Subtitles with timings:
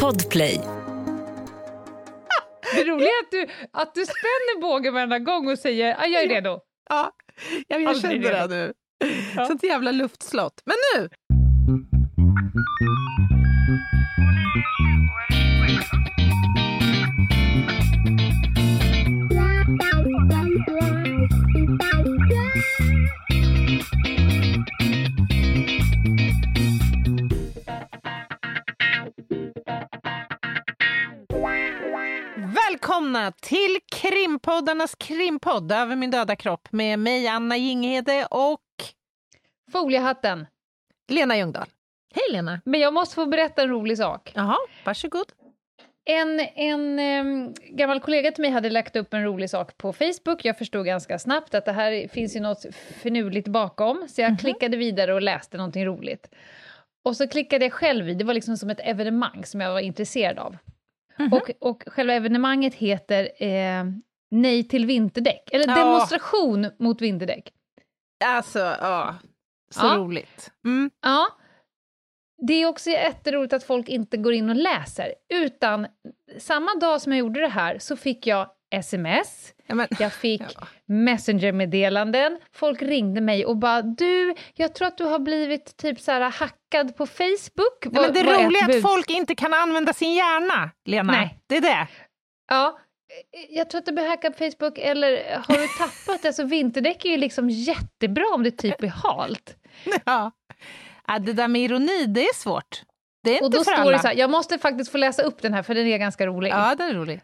[0.00, 0.60] Podplay.
[2.74, 6.22] Det roliga är att du, att du spänner bågen varenda gång och säger att jag
[6.22, 6.58] är redo.
[6.90, 7.10] Ja,
[7.68, 8.54] jag, jag Aldrig kände det redo.
[8.54, 8.72] nu.
[9.36, 9.46] Ja.
[9.46, 10.62] Sånt jävla luftslott.
[10.64, 11.08] Men nu!
[33.22, 38.60] Välkomna till krimpoddarnas krimpodd Över min döda kropp med mig Anna Jinghede och
[39.72, 40.46] Foliehatten.
[41.08, 41.66] Lena Ljungdahl.
[42.14, 42.60] Hej Lena!
[42.64, 44.32] Men jag måste få berätta en rolig sak.
[44.34, 45.26] Jaha, varsågod.
[46.04, 50.44] En, en em, gammal kollega till mig hade lagt upp en rolig sak på Facebook.
[50.44, 54.76] Jag förstod ganska snabbt att det här finns ju något finurligt bakom, så jag klickade
[54.76, 56.28] vidare och läste någonting roligt.
[57.04, 59.80] Och så klickade jag själv i, det var liksom som ett evenemang som jag var
[59.80, 60.56] intresserad av.
[61.32, 63.84] Och, och själva evenemanget heter eh,
[64.30, 65.74] Nej till vinterdäck, eller Ja.
[65.74, 67.52] demonstration mot vinterdäck.
[68.24, 69.14] Alltså, ja.
[69.70, 69.96] Så Ja.
[69.96, 70.50] roligt.
[70.64, 70.90] Mm.
[71.02, 71.26] Ja.
[72.46, 75.86] Det är också jätteroligt att folk inte går in och läser, utan
[76.38, 80.40] samma dag som jag gjorde det här så fick jag sms, Ja, men, jag fick
[80.42, 80.66] Ja.
[80.86, 86.12] messengermeddelanden, folk ringde mig och bara du, jag tror att du har blivit typ så
[86.12, 87.84] här hackad på Facebook.
[87.84, 88.76] Nej, men det roliga är bud?
[88.76, 91.12] att folk inte kan använda sin hjärna, Lena.
[91.12, 91.38] Nej.
[91.46, 91.86] Det är det.
[92.50, 92.78] Ja,
[93.48, 95.10] jag tror att du blir hackad på Facebook, eller
[95.48, 96.28] har du tappat det?
[96.28, 99.56] Alltså vinterdäck är ju liksom jättebra om det typ är halt.
[100.04, 100.30] Ja.
[101.08, 102.82] Ja, det där med ironi, det är svårt.
[103.24, 103.90] Det är Och inte då för står alla.
[103.92, 106.26] det så här, jag måste faktiskt få läsa upp den här för den är ganska
[106.26, 106.50] rolig.
[106.50, 107.22] Ja, det är roligt.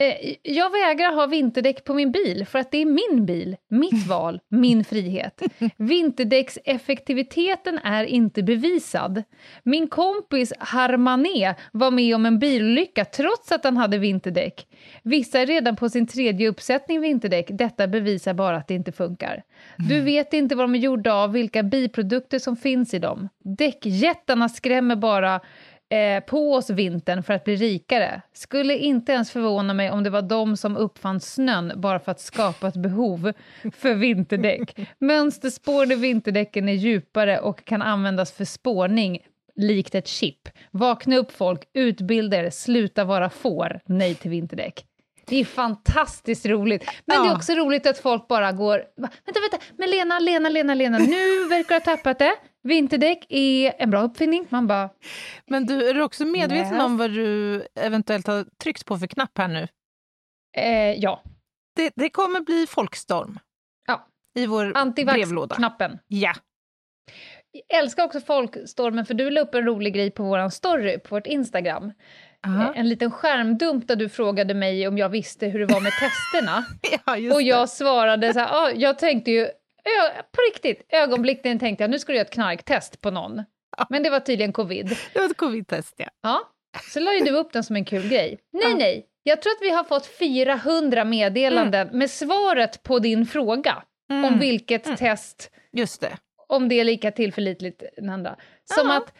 [0.00, 4.06] Eh, Jag vägrar ha vinterdäck på min bil för att det är min bil, mitt
[4.08, 5.42] val, min frihet.
[5.76, 9.22] Vinterdäckseffektiviteten är inte bevisad.
[9.62, 14.66] Min kompis Harmané var med om en bilolycka trots att han hade vinterdäck.
[15.02, 17.46] Vissa är redan på sin tredje uppsättning vinterdäck.
[17.50, 19.42] Detta bevisar bara att det inte funkar.
[19.76, 23.28] Du vet inte vad de är gjorda av, vilka biprodukter som finns i dem.
[23.44, 25.40] Däckjättarna skrämmer bara
[25.88, 28.22] eh, på oss vintern för att bli rikare.
[28.32, 32.20] Skulle inte ens förvåna mig om det var de som uppfann snön bara för att
[32.20, 33.32] skapa ett behov
[33.72, 34.78] för vinterdäck.
[34.98, 39.18] Mönsterspårade vinterdäcken är djupare och kan användas för spårning
[39.56, 40.48] likt ett chip.
[40.70, 44.87] Vakna upp folk, utbilda er, sluta vara får, nej till vinterdäck.
[45.28, 46.84] Det är fantastiskt roligt.
[47.06, 47.36] Men det är Ja.
[47.36, 48.84] också roligt att folk bara går...
[48.96, 52.34] Vänta, vänta, men Lena, Lena, Lena, Lena, nu verkar du ha tappat det.
[52.62, 54.46] Vinterdäck är en bra uppfinning.
[54.48, 54.90] Man bara...
[55.46, 56.84] Men du, är du också medveten Läs.
[56.84, 59.68] om vad du eventuellt har tryckt på för knapp här nu?
[60.56, 61.22] Eh, ja,
[61.76, 63.38] Det, det kommer bli folkstorm
[63.86, 64.06] Ja.
[64.38, 64.80] i vår brevlåda.
[64.80, 65.98] antivax-knappen.
[66.06, 66.32] Ja.
[67.68, 71.14] Jag älskar också folkstormen, för du la upp en rolig grej på vår story på
[71.14, 71.92] vårt Instagram.
[72.46, 72.64] Aha.
[72.74, 75.92] Eh, En liten skärmdump där du frågade mig om jag visste hur det var med
[75.92, 76.64] testerna.
[77.06, 77.46] ja, Och det.
[77.48, 79.44] jag svarade så här, ah, jag tänkte ju,
[80.32, 83.42] på riktigt, ögonblickligen tänkte jag nu ska du göra ett knarktest på någon.
[83.90, 84.88] Men det var tydligen covid.
[85.12, 86.06] Det var ett covid-test, ja.
[86.22, 86.40] Ja,
[86.92, 88.38] så la ju du upp den som en kul grej.
[88.52, 88.76] Nej, Ja.
[88.78, 94.24] nej, jag tror att vi har fått 400 meddelanden med svaret på din fråga om
[94.24, 96.16] Mm, vilket test, Just det.
[96.48, 98.36] om det är lika tillförlitligt än andra.
[98.64, 98.96] Som Ja.
[98.96, 99.12] att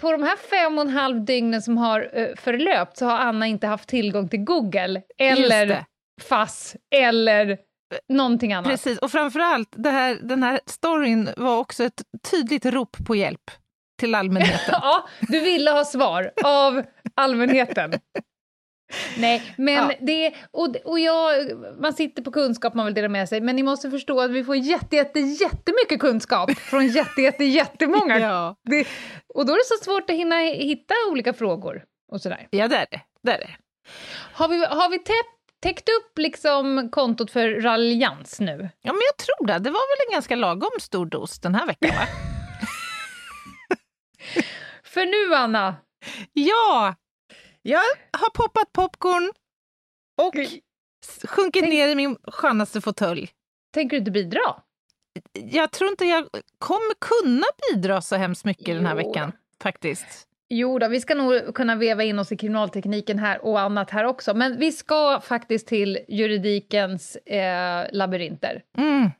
[0.00, 3.46] på de här fem och en halv dygnen som har uh, förlöpt så har Anna
[3.46, 5.84] inte haft tillgång till Google eller.
[6.20, 7.58] FASS eller
[8.08, 8.70] någonting annat.
[8.70, 13.50] Precis, och framförallt det här, den här storyn var också ett tydligt rop på hjälp
[13.98, 14.74] till allmänheten.
[14.82, 16.82] Ja, du ville ha svar av
[17.14, 17.92] allmänheten.
[19.18, 19.94] Nej, men Ja.
[20.00, 20.34] det...
[20.50, 21.34] Och, och jag,
[21.80, 24.44] man sitter på kunskap man vill dela med sig, men ni måste förstå att vi
[24.44, 28.18] får jätte, jätte, jättemycket kunskap från jätte, jätte, jättemånga.
[28.20, 28.56] ja.
[28.70, 28.86] Det,
[29.34, 32.46] och då är det så svårt att hinna hitta olika frågor och sådär.
[32.50, 33.00] ja, det är det.
[33.22, 33.50] det, är det.
[34.32, 38.68] Har vi, har vi täppt täckt upp liksom kontot för raljans nu?
[38.82, 39.58] Ja, men jag tror det.
[39.58, 42.06] Det var väl en ganska lagom stor dos den här veckan, va?
[44.84, 45.76] För nu, Anna,
[46.32, 46.94] ja!
[47.68, 47.80] Jag
[48.12, 49.32] har poppat popcorn
[50.22, 50.34] och
[51.28, 53.30] sjunkit Tänk- ner i min skönaste fåtölj.
[53.74, 54.40] tänker du inte bidra?
[55.32, 56.28] Jag tror inte jag
[56.58, 59.08] kommer kunna bidra så hemskt mycket den här Jo.
[59.08, 59.32] veckan,
[59.62, 60.24] faktiskt.
[60.48, 64.04] Jo då, vi ska nog kunna veva in oss i kriminaltekniken här och annat här
[64.04, 64.34] också.
[64.34, 68.62] Men vi ska faktiskt till juridikens eh, labyrinter.
[68.78, 69.10] Mm.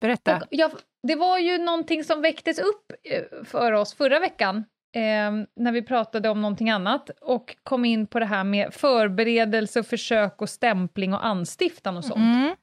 [0.00, 0.42] Berätta.
[0.50, 0.70] Jag,
[1.08, 5.82] det var ju någonting som väcktes upp eh, för oss förra veckan eh, när vi
[5.82, 11.14] pratade om någonting annat och kom in på det här med förberedelse, försök och stämpling
[11.14, 12.16] och anstiftan och sånt.
[12.16, 12.56] Mm.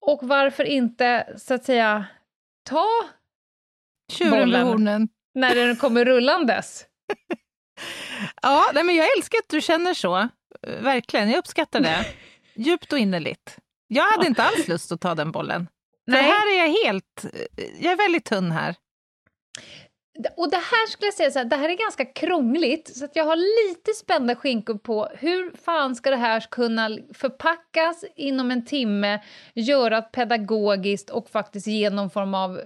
[0.00, 2.04] Och varför inte, så att säga,
[2.68, 2.86] ta
[4.12, 4.66] Tjuren vid Bollen.
[4.66, 5.08] hornen.
[5.34, 6.84] när den kommer rullandes.
[8.42, 10.28] Ja, nej, men jag älskar att du känner så.
[10.80, 12.06] Verkligen, jag uppskattar det.
[12.54, 13.58] Djupt och innerligt.
[13.86, 14.28] Jag hade Ja.
[14.28, 15.68] inte alls lust att ta den bollen.
[16.04, 16.22] För Nej.
[16.22, 17.24] här är jag helt...
[17.80, 18.74] Jag är väldigt tunn här.
[20.36, 23.16] Och det här skulle jag säga så här, det här är ganska krångligt, så att
[23.16, 28.64] jag har lite spända skinkor på hur fan ska det här kunna förpackas inom en
[28.64, 29.22] timme,
[29.54, 32.64] göras pedagogiskt och faktiskt ge någon form av eh,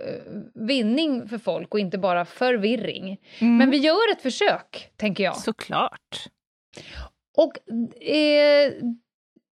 [0.55, 3.21] vinning för folk och inte bara förvirring.
[3.39, 5.37] Men vi gör ett försök, tänker jag.
[5.37, 6.29] Såklart.
[7.37, 7.73] Och
[8.03, 8.73] eh,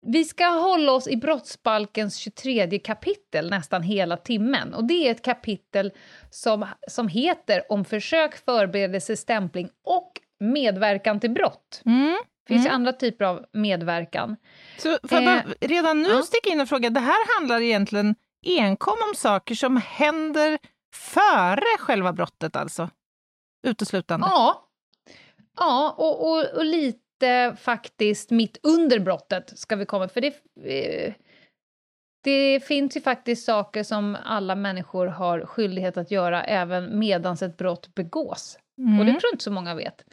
[0.06, 4.74] vi ska hålla oss i brottsbalkens 23 kapitel nästan hela timmen.
[4.74, 5.92] Och det är ett kapitel
[6.30, 11.82] som, som heter om försök, förberedelse, stämpling och medverkan till brott.
[11.86, 12.16] Mm.
[12.46, 14.36] Det finns ju andra typer av medverkan.
[14.78, 16.22] Så jag Eh, bara redan nu ja.
[16.22, 18.14] sticka in och fråga, det här handlar egentligen
[18.46, 20.58] enkom om saker som händer
[20.94, 22.90] före själva brottet alltså?
[23.66, 24.26] Uteslutande?
[24.30, 24.68] Ja,
[25.56, 27.03] ja och, och, och lite
[27.56, 30.34] faktiskt mitt under brottet ska vi komma, för det,
[30.64, 31.12] eh,
[32.24, 37.56] det finns ju faktiskt saker som alla människor har skyldighet att göra även medans ett
[37.56, 38.58] brott begås.
[38.78, 38.98] Mm.
[38.98, 40.04] Och det tror jag inte så många vet.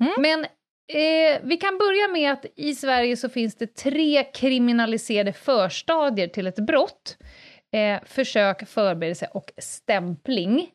[0.00, 0.12] Mm.
[0.18, 0.44] Men
[0.92, 6.46] eh, vi kan börja med att i Sverige så finns det tre kriminaliserade förstadier till
[6.46, 7.16] ett brott.
[7.72, 10.70] Eh, försök, förberedelse och stämpling.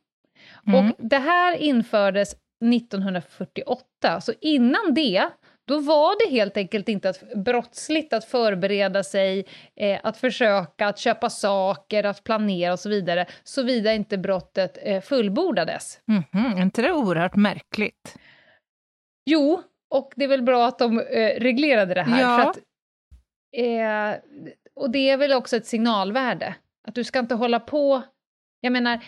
[0.67, 0.89] Mm.
[0.89, 2.35] Och det här infördes
[2.73, 5.29] 1948, så innan det
[5.67, 9.45] då var det helt enkelt inte att, brottsligt att förbereda sig,
[9.75, 15.01] eh, att försöka, att köpa saker, att planera och så vidare, såvida inte brottet eh,
[15.01, 15.99] fullbordades.
[16.05, 18.17] Mhm, är inte det oerhört märkligt?
[19.25, 22.21] Jo, och det är väl bra att de eh, reglerade det här.
[22.21, 22.37] Ja.
[22.37, 22.57] För att,
[23.57, 24.21] eh,
[24.75, 26.55] och det är väl också ett signalvärde,
[26.87, 28.01] att du ska inte hålla på...
[28.61, 28.99] Jag menar,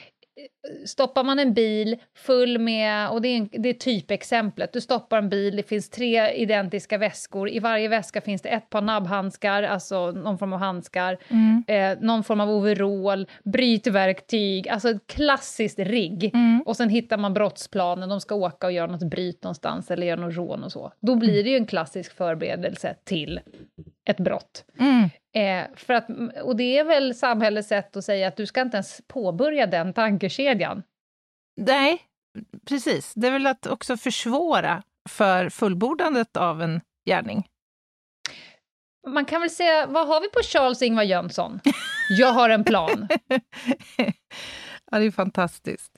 [0.85, 5.17] stoppar man en bil full med, och det är, en, det är typexemplet, du stoppar
[5.17, 9.63] en bil, det finns tre identiska väskor, i varje väska finns det ett par nabbhandskar,
[9.63, 11.63] alltså någon form av handskar, Mm.
[11.67, 16.31] eh, någon form av overall, brytverktyg, alltså ett klassiskt rigg.
[16.33, 16.61] Mm.
[16.65, 20.21] Och sen hittar man brottsplanen, de ska åka och göra något bryt någonstans eller göra
[20.21, 20.91] något rån och så.
[20.99, 23.39] Då blir det ju en klassisk förberedelse till
[24.05, 24.65] ett brott.
[24.79, 25.09] Mm.
[25.35, 26.07] Eh, för att,
[26.43, 29.93] och det är väl samhällets sätt att säga att du ska inte ens påbörja den
[29.93, 30.54] tankekedjan.
[31.61, 32.01] Nej,
[32.65, 33.13] precis.
[33.13, 37.47] Det är väl att också försvåra för fullbordandet av en gärning.
[39.07, 41.59] Man kan väl säga, vad har vi på Charles-Ingvar Jönsson?
[42.09, 43.07] Jag har en plan.
[44.91, 45.94] ja, det är fantastiskt.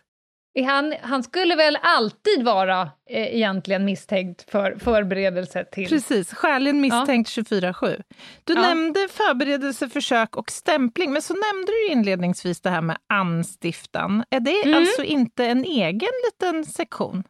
[0.64, 5.90] Han, han skulle väl alltid vara eh, egentligen misstänkt för förberedelse till...
[5.90, 8.02] Precis, skäligen misstänkt 24-7.
[8.44, 8.62] Du Ja.
[8.62, 14.24] nämnde förberedelse, försök och stämpling, men så nämnde du inledningsvis det här med anstiftan.
[14.30, 14.78] Är det Mm.
[14.78, 17.24] alltså inte en egen liten sektion?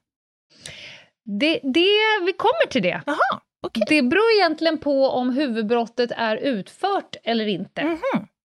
[1.39, 3.01] Det, det, vi kommer till det.
[3.05, 3.83] Jaha, okej.
[3.89, 7.83] Det beror egentligen på om huvudbrottet är utfört eller inte.
[7.83, 7.97] Mhm,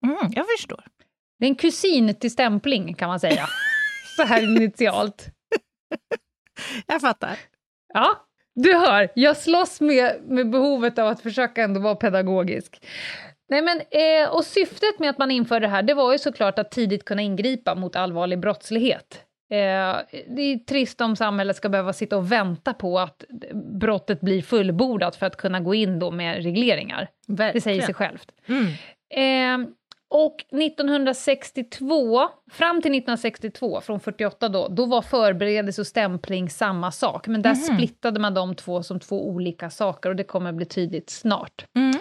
[0.06, 0.84] mhm, jag förstår.
[1.38, 3.46] Det är en kusin till stämpling, kan man säga.
[4.16, 5.26] Så här initialt.
[6.86, 7.38] Jag fattar.
[7.94, 12.86] Ja, du hör, jag slåss med, med behovet av att försöka ändå vara pedagogisk.
[13.48, 16.58] Nej, men, eh, och syftet med att man införde det här, det var ju såklart
[16.58, 19.24] att tidigt kunna ingripa mot allvarlig brottslighet.
[19.50, 19.96] Eh,
[20.36, 23.24] det är trist om samhället ska behöva sitta och vänta på att
[23.80, 27.08] brottet blir fullbordat för att kunna gå in då med regleringar.
[27.26, 28.32] Det säger sig självt.
[28.48, 28.66] Mm.
[29.64, 29.68] Eh,
[30.14, 37.26] och 1962, fram till 1962, från 48 då, då var förberedelse och stämpling samma sak.
[37.26, 37.76] Men där Mhm.
[37.76, 41.64] splittade man de två som två olika saker och det kommer bli tydligt snart.
[41.76, 41.94] Mm.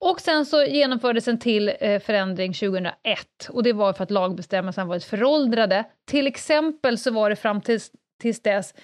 [0.00, 4.86] Och sen så genomfördes en till eh, förändring 2001 och det var för att lagbestämmelserna
[4.86, 5.84] varit föråldrade.
[6.10, 7.90] Till exempel så var det fram tills,
[8.22, 8.74] tills dess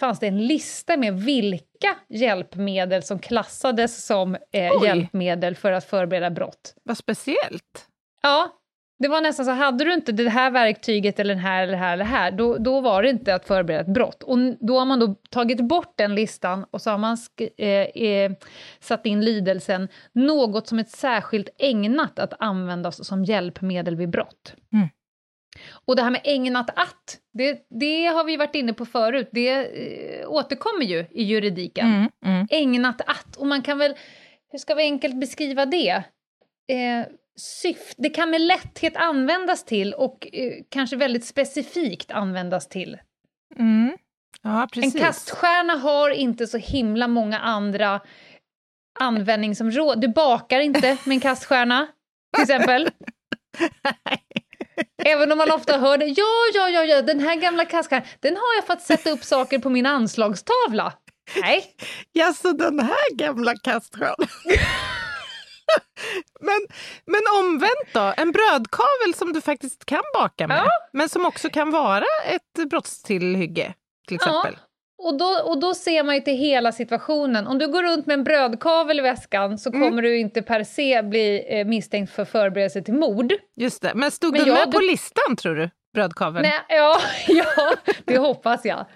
[0.00, 6.30] fanns det en lista med vilka hjälpmedel som klassades som eh, hjälpmedel för att förbereda
[6.30, 6.74] brott.
[6.82, 7.87] Vad speciellt.
[8.22, 8.58] Ja,
[8.98, 11.78] det var nästan så, hade du inte det här verktyget eller den här eller det
[11.78, 14.22] här eller det här, då, då var det inte att förbereda ett brott.
[14.22, 17.16] Och då har man då tagit bort den listan och så har man
[17.56, 18.32] eh, eh,
[18.80, 24.54] satt in lydelsen något som är särskilt ägnat att användas som hjälpmedel vid brott.
[24.72, 24.88] Mm.
[25.86, 29.50] Och det här med ägnat att, det, det har vi varit inne på förut, det
[29.50, 32.08] eh, återkommer ju i juridiken Mm.
[32.24, 32.46] Mm.
[32.50, 33.36] ägnat att.
[33.36, 33.94] Och man kan väl,
[34.52, 36.02] hur ska vi enkelt beskriva det?
[36.68, 37.06] Eh,
[37.38, 42.98] syft, det kan med lätthet användas till och eh, kanske väldigt specifikt användas till.
[43.58, 43.96] Mm.
[44.42, 44.68] Ja.
[44.74, 48.00] En kaststjärna har inte så himla många andra
[49.00, 50.00] användningsområden.
[50.00, 51.86] Du bakar inte med en kaststjärna,
[52.34, 52.90] till exempel.
[55.04, 56.06] Även om man ofta hör det.
[56.06, 59.24] Ja, ja, ja, ja, den här gamla kaskan, den har jag för att sätta upp
[59.24, 60.92] saker på min anslagstavla.
[61.40, 61.64] Nej.
[62.12, 64.28] Ja, så den här gamla kastrullen.
[66.40, 66.58] men,
[67.06, 70.70] men omvänt då, en brödkavel som du faktiskt kan baka med, Ja.
[70.92, 73.74] men som också kan vara ett brottstillhygge
[74.08, 74.54] till exempel.
[74.56, 74.64] Ja.
[75.00, 77.46] Och då, och då ser man ju till hela situationen.
[77.46, 79.88] Om du går runt med en brödkavel i väskan så Mm.
[79.88, 83.32] kommer du inte per se bli eh, misstänkt för förberedelse till mord.
[83.56, 83.92] Just det.
[83.94, 85.70] Men stod Men den ja, med du- på listan tror du?
[85.94, 86.42] Brödkaveln?
[86.48, 88.86] Nej, ja, ja, det hoppas jag.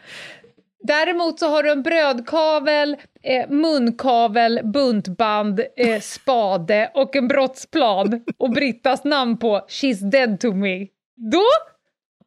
[0.83, 8.51] Däremot så har du en brödkavel, eh, munkavel, buntband, eh, spade och en brottsplan och
[8.51, 10.87] Brittas namn på “She's dead to me”.
[11.17, 11.45] Då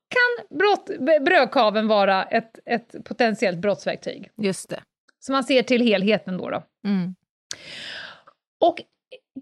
[0.10, 4.30] kan brott, b- brödkaveln vara ett, ett potentiellt brottsverktyg.
[4.38, 4.80] Just det.
[5.20, 6.50] Så man ser till helheten då.
[6.50, 6.64] då.
[6.88, 7.16] Mm.
[8.66, 8.82] Och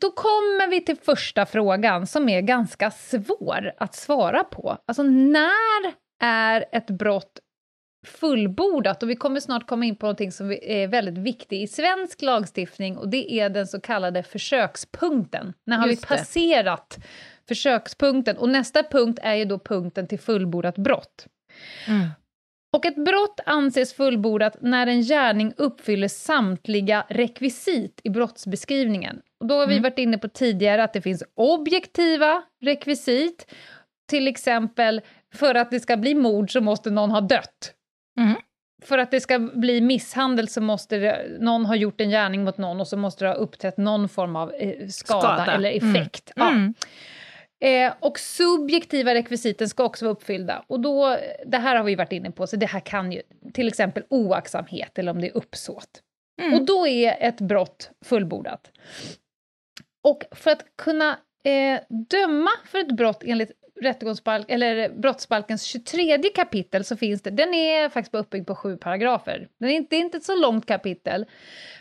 [0.02, 4.78] då kommer vi till första frågan som är ganska svår att svara på.
[4.86, 5.94] Alltså när
[6.24, 7.40] är ett brott
[8.04, 9.04] fullbordat?
[9.04, 12.98] Och vi kommer snart komma in på någonting som är väldigt viktigt i svensk lagstiftning
[12.98, 15.54] och det är den så kallade försökspunkten.
[15.66, 16.18] När har Just vi det.
[16.18, 16.98] passerat
[17.48, 18.38] försökspunkten?
[18.38, 21.28] Och nästa punkt är ju då punkten till fullbordat brott.
[21.88, 22.08] Mm.
[22.76, 29.22] Och ett brott anses fullbordat när en gärning uppfyller samtliga rekvisit i brottsbeskrivningen.
[29.40, 29.84] Och då har vi Mm.
[29.84, 33.54] varit inne på tidigare att det finns objektiva rekvisit.
[34.10, 35.02] Till exempel,
[35.34, 37.74] för att det ska bli mord så måste någon ha dött.
[38.20, 38.36] Mm.
[38.84, 42.58] För att det ska bli misshandel så måste det, någon ha gjort en gärning mot
[42.58, 45.54] någon och så måste det ha uppträtt någon form av eh, skada, Skada.
[45.54, 45.96] eller Mm.
[45.96, 46.32] effekt.
[46.36, 46.50] Ja.
[46.50, 46.74] Mm.
[47.64, 50.64] Eh, och subjektiva rekvisiten ska också vara uppfyllda.
[50.68, 53.22] Och då, det här har vi varit inne på, så det här kan ju
[53.54, 55.90] till exempel oaktsamhet eller om det är uppsåt.
[56.42, 56.54] Mm.
[56.54, 58.72] Och då är ett brott fullbordat.
[60.04, 61.10] Och för att kunna
[61.44, 61.80] eh,
[62.10, 63.52] döma för ett brott enligt
[63.82, 68.78] rättegångsbalk, eller brottsbalkens 23 kapitel så finns det, den är faktiskt bara uppbyggd på sju
[68.78, 69.48] paragrafer.
[69.60, 71.26] Den är inte, det är inte ett så långt kapitel,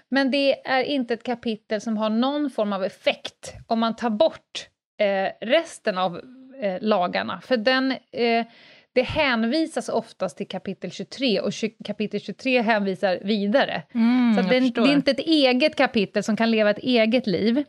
[0.08, 4.11] men det är inte ett kapitel som har någon form av effekt om man tar
[4.11, 4.68] bort
[5.00, 6.16] eh, resten av
[6.62, 7.40] eh, lagarna.
[7.40, 8.46] För den, eh,
[8.94, 11.52] det hänvisas oftast till kapitel 23 och
[11.84, 13.82] kapitel 23 hänvisar vidare.
[13.94, 17.26] Mm, Så det, är- det är inte ett eget kapitel som kan leva ett eget
[17.26, 17.64] liv.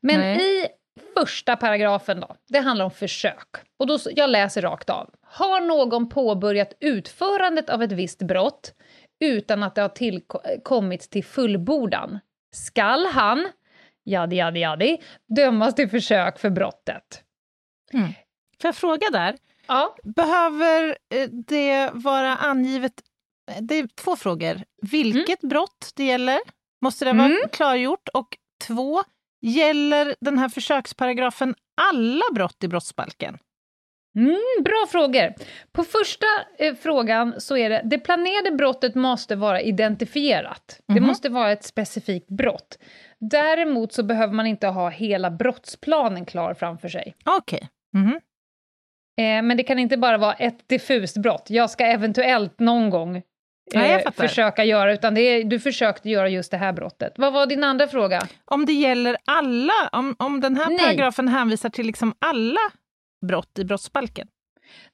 [0.00, 0.36] Men Nej.
[0.62, 0.66] i
[1.16, 3.48] första paragrafen då, det handlar om försök.
[3.78, 5.10] Och då, jag läser rakt av.
[5.22, 8.74] Har någon påbörjat utförandet av ett visst brott
[9.20, 12.18] utan att det har tillkommit till fullbordan,
[12.54, 13.48] skall han,
[14.04, 14.98] jadi jadi jadi,
[15.36, 17.22] dömas till försök för brottet.
[18.62, 19.36] Får jag fråga där?
[19.66, 22.92] Ja, Behöver eh, det vara angivet...
[23.50, 24.62] eh, Det är två frågor.
[24.82, 26.38] Vilket brott det gäller?
[26.80, 27.48] Måste det vara Mm.
[27.52, 28.08] klargjort?
[28.08, 29.02] Och två,
[29.42, 33.38] gäller den här försöksparagrafen alla brott i brottsbalken?
[34.18, 35.34] Mm, bra frågor.
[35.72, 36.26] På första
[36.58, 40.80] eh, frågan så är det det planerade brottet måste vara identifierat.
[40.86, 41.06] Det Mhm.
[41.06, 42.78] måste vara ett specifikt brott.
[43.20, 47.14] Däremot så behöver man inte ha hela brottsplanen klar framför sig.
[47.24, 47.68] Okej.
[47.94, 48.20] Mhm.
[49.18, 51.46] Eh, men det kan inte bara vara ett diffust brott.
[51.50, 53.22] Jag ska eventuellt någon gång
[53.74, 57.12] Nej, eh, försöka göra, utan det är, du försökte göra just det här brottet.
[57.16, 58.22] Vad var din andra fråga?
[58.44, 60.78] Om det gäller alla, om, om den här Nej.
[60.78, 62.60] paragrafen hänvisar till liksom alla
[63.26, 64.28] brott i brottsbalken?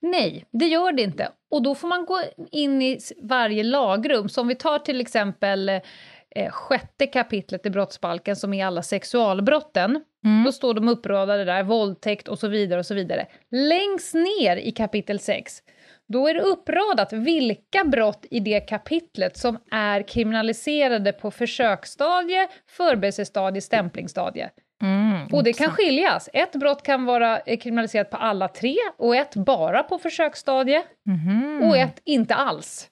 [0.00, 1.28] Nej, det gör det inte.
[1.50, 2.22] Och då får man gå
[2.52, 4.28] in i varje lagrum.
[4.28, 10.04] Så om vi tar till exempel eh, sjätte kapitlet i brottsbalken som är alla sexualbrotten.
[10.24, 10.44] Mm.
[10.44, 13.26] Då står de uppradade där, våldtäkt och så vidare och så vidare.
[13.50, 15.62] Längst ner i kapitel 6,
[16.08, 23.60] då är det uppradat vilka brott i det kapitlet som är kriminaliserade på försöksstadie, förberedelsestadie,
[23.60, 24.50] stämplingsstadie.
[24.82, 26.28] Mm, Och det kan skiljas.
[26.32, 31.62] Ett brott kan vara eh, kriminaliserat på alla tre och ett bara på försöksstadie Mhm.
[31.62, 32.88] och ett inte alls.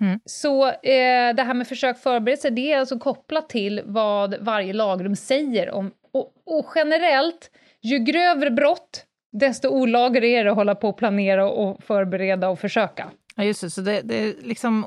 [0.00, 0.20] Mm.
[0.24, 5.16] Så eh, det här med försök förberedelse, det är alltså kopplat till vad varje lagrum
[5.16, 5.92] säger om...
[6.12, 7.50] Och, och generellt,
[7.82, 12.58] ju grövre brott, desto olagligare är det att hålla på och planera och förbereda och
[12.58, 13.10] försöka.
[13.36, 13.70] Ja, just det.
[13.70, 14.86] Så det, det är liksom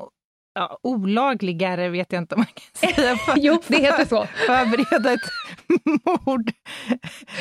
[0.54, 3.16] ja, olagligare, vet jag inte om man kan säga.
[3.26, 4.26] För, Jo, det heter så.
[4.46, 5.20] Förbereda ett
[6.26, 6.52] mord.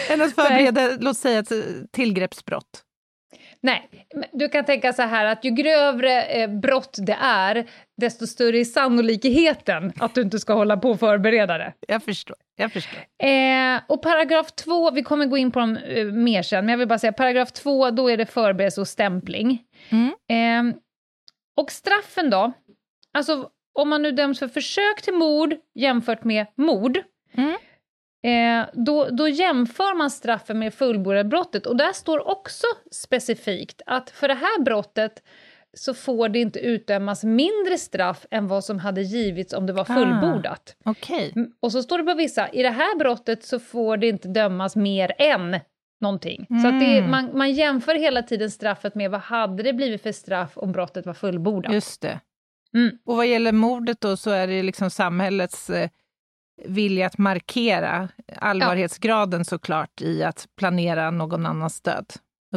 [0.10, 1.51] Än att förbereda, låt säga, ett
[1.91, 2.84] tillgreppsbrott.
[3.63, 3.89] Nej,
[4.32, 7.65] du kan tänka så här att ju grövre eh, brott det är,
[7.98, 11.74] desto större är sannolikheten att du inte ska hålla på och förbereda det.
[11.88, 12.36] Jag förstår.
[12.56, 13.00] Jag förstår.
[13.24, 16.77] Eh, och paragraf 2, vi kommer gå in på dem eh, mer sen, men jag
[16.77, 19.63] vill bara säga paragraf 2, då är det förberedelse och stämpling.
[19.89, 20.70] Mm.
[20.70, 20.75] Eh,
[21.58, 22.51] och straffen då?
[23.13, 23.50] Alltså
[23.80, 27.00] om man nu döms för försök till mord jämfört med mord,
[27.34, 27.58] Mm.
[28.24, 34.28] Eh, då, då jämför man straffen med fullbordarbrottet och där står också specifikt att för
[34.28, 35.24] det här brottet
[35.74, 39.86] så får det inte utdömas mindre straff än vad som hade givits om det var
[39.86, 40.75] fullbordat.
[40.86, 41.32] Ah, Okej.
[41.36, 44.28] Mm, Och så står det på vissa, i det här brottet så får det inte
[44.28, 45.60] dömas mer än
[46.01, 46.46] någonting.
[46.62, 47.12] Så att det, Mm.
[47.12, 51.06] man, man jämför hela tiden straffet med vad hade det blivit för straff om brottet
[51.06, 51.74] var fullbordat.
[51.74, 52.20] Just det.
[52.74, 52.98] Mm.
[53.06, 55.90] Och vad gäller mordet då så är det liksom samhällets eh,
[56.65, 62.06] vilja att markera allvarlighetsgraden såklart i att planera någon annans död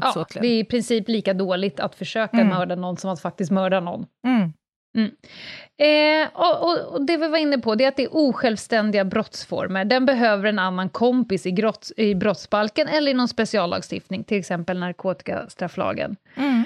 [0.00, 2.48] Ja, det är i princip lika dåligt att försöka Mm.
[2.48, 4.06] mörda någon som att faktiskt mörda någon.
[4.26, 4.52] Mm.
[5.78, 9.04] Eh, och, och, och det vi var inne på det är att det är osjälvständiga
[9.04, 9.84] brottsformer.
[9.84, 14.78] Den behöver en annan kompis i, grott, i brottsbalken eller i någon speciallagstiftning, till exempel
[14.78, 16.16] narkotikastrafflagen.
[16.36, 16.64] Mm.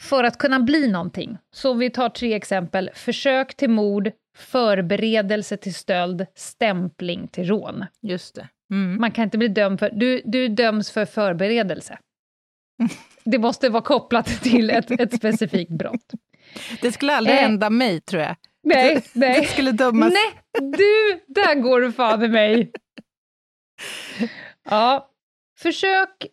[0.00, 1.38] för att kunna bli någonting.
[1.54, 2.90] Så vi tar tre exempel.
[2.94, 7.84] Försök till mord, förberedelse till stöld, stämpling till rån.
[8.02, 8.48] Just det.
[8.70, 9.00] Mm.
[9.00, 9.90] Man kan inte bli dömd för...
[9.92, 11.98] Du, du döms för förberedelse.
[13.24, 16.12] Det måste vara kopplat till ett, ett specifikt brott.
[16.82, 17.42] Det skulle aldrig Eh.
[17.42, 18.36] hända mig, tror jag.
[18.62, 19.46] Nej, Det nej.
[19.46, 20.12] skulle dömas...
[20.12, 22.72] Nej, du, där går du fan i mig.
[24.70, 25.10] Ja,
[25.58, 26.26] försök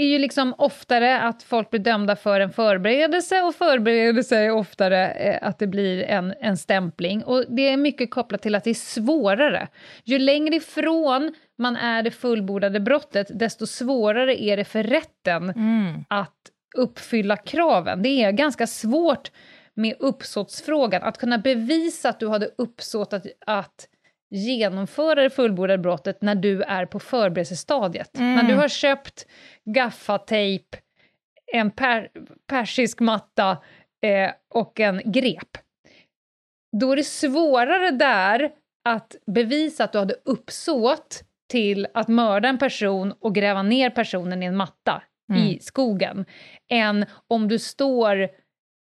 [0.00, 5.10] är ju liksom oftare att folk blir dömda för en förberedelse och förberedelse är oftare
[5.10, 7.24] eh, att det blir en, en stämpling.
[7.24, 9.68] Och det är mycket kopplat till att det är svårare.
[10.04, 16.04] Ju längre ifrån man är det fullbordade brottet, desto svårare är det för rätten Mm.
[16.08, 16.32] att
[16.76, 18.02] uppfylla kraven.
[18.02, 19.30] Det är ganska svårt
[19.74, 23.88] med uppsåtsfrågan, att kunna bevisa att du hade uppsåt att, att
[24.30, 28.16] genomföra det fullbordade brottet när du är på förberedelsestadiet.
[28.16, 28.34] Mm.
[28.34, 29.26] När du har köpt
[29.64, 30.76] gaffatejp,
[31.52, 32.08] en per,
[32.46, 33.50] persisk matta
[34.02, 35.58] eh, och en grep.
[36.80, 38.50] Då är det svårare där
[38.84, 44.42] att bevisa att du hade uppsåt till att mörda en person och gräva ner personen
[44.42, 45.42] i en matta Mm.
[45.42, 46.24] i skogen,
[46.68, 48.28] än om du står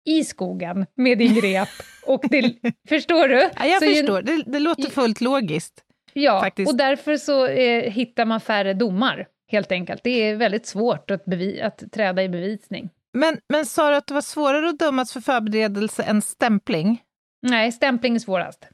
[0.05, 1.69] i skogen med din grep.
[2.05, 2.53] Och det,
[2.89, 3.49] förstår du?
[3.59, 4.21] Ja, jag Så ju- förstår.
[4.21, 5.73] Det, det låter fullt logiskt.
[6.13, 6.71] Ja, faktiskt.
[6.71, 10.03] och därför så eh, hittar man färre domar, helt enkelt.
[10.03, 12.89] Det är väldigt svårt att, bevi- att träda i bevisning.
[13.13, 17.01] Men, men sa du att det var svårare att dömas för förberedelse än stämpling?
[17.41, 18.67] Nej, stämpling är svårast.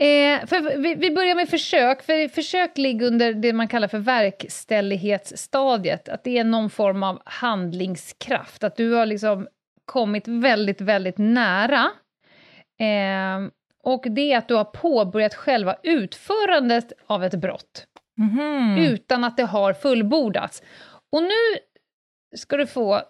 [0.00, 3.98] Eh, för vi, vi börjar med försök, för försök ligger under det man kallar för
[3.98, 6.08] verkställighetsstadiet.
[6.08, 9.48] Att det är någon form av handlingskraft, att du har liksom
[9.86, 11.90] kommit väldigt, väldigt nära.
[12.80, 13.48] Eh,
[13.82, 17.86] och det är att du har påbörjat själva utförandet av ett brott
[18.18, 18.78] Mhm.
[18.78, 20.62] utan att det har fullbordats.
[21.12, 21.58] Och nu
[22.36, 23.02] ska du få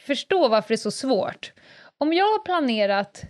[0.00, 1.52] förstå varför det är så svårt.
[1.98, 3.24] Om jag har planerat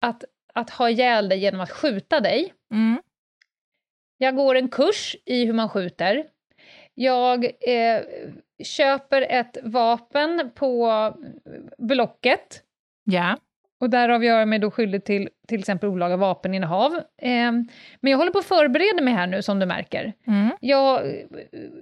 [0.00, 3.02] att, att ha ihjäl dig genom att skjuta dig, Mm.
[4.18, 6.24] jag går en kurs i hur man skjuter,
[6.98, 8.02] jag eh,
[8.64, 10.90] köper ett vapen på
[11.78, 12.62] Blocket,
[13.04, 13.36] Ja.
[13.80, 16.94] och därav gör jag mig då skyldig till till exempel olaga vapeninnehav.
[17.22, 17.52] Eh,
[18.00, 20.12] men jag håller på att förbereda mig här nu, som du märker.
[20.26, 20.48] Mm.
[20.60, 21.12] Jag eh,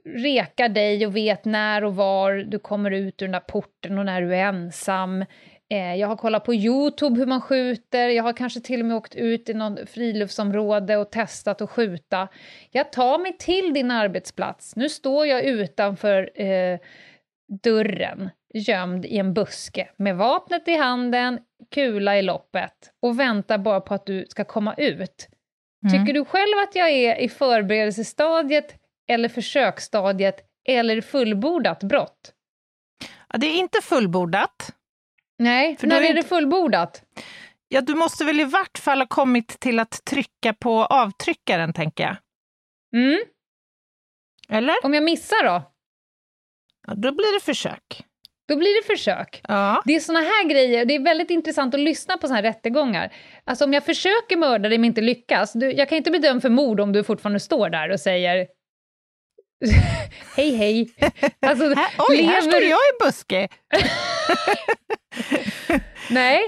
[0.05, 4.05] rekar dig och vet när och var du kommer ut ur den där porten och
[4.07, 5.25] när du är ensam.
[5.71, 8.97] Eh, jag har kollat på Youtube hur man skjuter, jag har kanske till och med
[8.97, 12.29] åkt ut i något friluftsområde och testat att skjuta.
[12.71, 14.77] Jag tar mig till din arbetsplats.
[14.77, 16.79] Nu står jag utanför eh,
[17.63, 21.39] dörren, gömd i en buske med vapnet i handen,
[21.71, 25.29] kula i loppet och väntar bara på att du ska komma ut.
[25.85, 25.93] Mm.
[25.93, 28.75] Tycker du själv att jag är i förberedelsestadiet
[29.09, 32.33] eller försöksstadiet eller fullbordat brott?
[33.29, 34.75] Ja, det är inte fullbordat.
[35.39, 37.03] Nej, För när är är det inte- fullbordat?
[37.69, 42.05] Ja, du måste väl i vart fall ha kommit till att trycka på avtryckaren, tänker
[42.05, 42.17] jag.
[43.03, 43.21] Mm.
[44.49, 44.75] Eller?
[44.85, 45.63] Om jag missar då?
[46.87, 48.05] Ja, då blir det försök.
[48.49, 49.41] Då blir det försök.
[49.49, 49.83] Ja.
[49.85, 53.13] Det är såna här grejer, det är väldigt intressant att lyssna på såna här rättegångar.
[53.45, 56.43] Alltså om jag försöker mörda dig men inte lyckas, du, jag kan inte bli dömd
[56.43, 58.47] för mord om du fortfarande står där och säger
[60.37, 60.91] hej hej.
[61.41, 63.49] Alltså, Här, oj, här lever- står jag i buske.
[66.11, 66.41] Nej,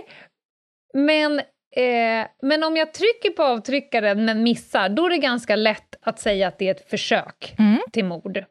[0.95, 1.38] men,
[1.77, 6.21] eh, men om jag trycker på avtryckaren men missar, då är det ganska lätt att
[6.21, 7.79] säga att det är ett försök Mm.
[7.92, 8.45] till mord.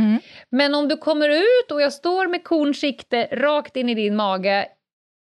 [0.00, 0.18] Mm.
[0.50, 4.68] Men om du kommer ut och jag står med kornsikte rakt in i din mage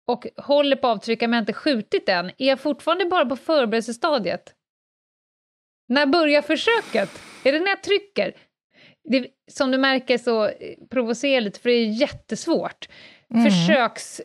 [0.07, 4.53] och håller på avtryckaren men inte skjutit än, är jag fortfarande bara på förberedelsestadiet?
[5.87, 7.09] När börjar försöket?
[7.43, 8.33] Är det när jag trycker?
[9.09, 10.51] Det, som du märker så eh,
[10.91, 12.89] provocerar jag lite, för det är jättesvårt.
[13.33, 13.51] Mm.
[13.51, 14.21] Försöks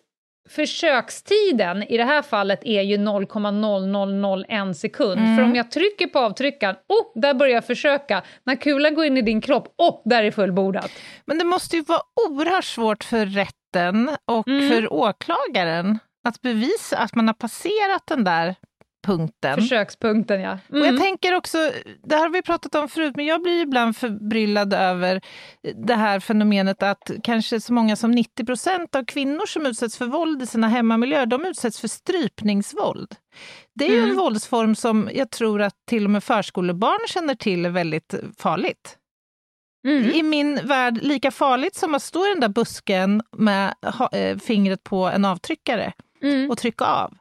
[0.49, 5.21] försökstiden i det här fallet är ju 0,0001 sekund.
[5.21, 5.37] Mm.
[5.37, 8.23] För om jag trycker på avtryckaren, oh, där börjar jag försöka.
[8.45, 10.91] När kulan går in i din kropp, oh, där är fullbordat.
[11.27, 14.71] Men det måste ju vara oerhört svårt för rätten och Mm.
[14.71, 18.55] för åklagaren att bevisa att man har passerat den där
[19.05, 19.55] punkten.
[19.55, 20.59] Försökspunkten, ja.
[20.69, 20.87] Och Mm.
[20.95, 21.59] jag tänker också,
[22.05, 25.21] det här har vi pratat om förut, men jag blir ibland förbryllad över
[25.87, 30.07] det här fenomenet att kanske så många som 90 procent av kvinnor som utsätts för
[30.07, 33.15] våld i sina hemmamiljöer, de utsätts för strypningsvåld.
[33.75, 34.17] Det är ju en Mm.
[34.17, 38.99] våldsform som jag tror att till och med förskolebarn känner till är väldigt farligt.
[39.87, 40.11] Mm.
[40.11, 44.39] I min värld lika farligt som att stå i den där busken med ha, eh,
[44.39, 46.51] fingret på en avtryckare Mm.
[46.51, 47.15] och trycka av.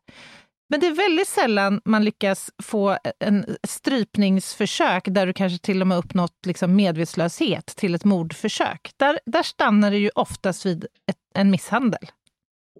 [0.69, 5.87] Men det är väldigt sällan man lyckas få en strypningsförsök där du kanske till och
[5.87, 8.91] med uppnått liksom medvetslöshet till ett mordförsök.
[8.97, 12.09] Där, där stannar det ju oftast vid ett, en misshandel,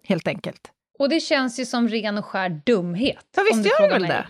[0.04, 0.72] helt enkelt.
[1.00, 3.26] Och det känns ju som ren och skär dumhet.
[3.38, 4.10] Ja, visst du gör det väl mig.
[4.10, 4.28] det?